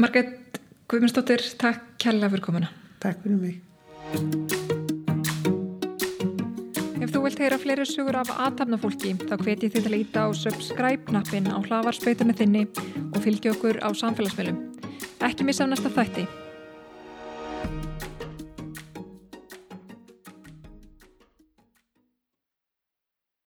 [0.00, 2.70] Margret Guðmundsdóttir takk kærlega fyrir komuna.
[3.02, 3.60] Takk fyrir mig.
[7.02, 10.28] Ef þú vilt heyra fleiri sugur af aðtapnafólki þá hveti þið til að íta á
[10.40, 12.64] subscribe-nappin á hlavarspöytunni þinni
[13.10, 14.64] og fylgja okkur á samfélagsmiðlum.
[15.26, 16.26] Ekki missa á næsta þætti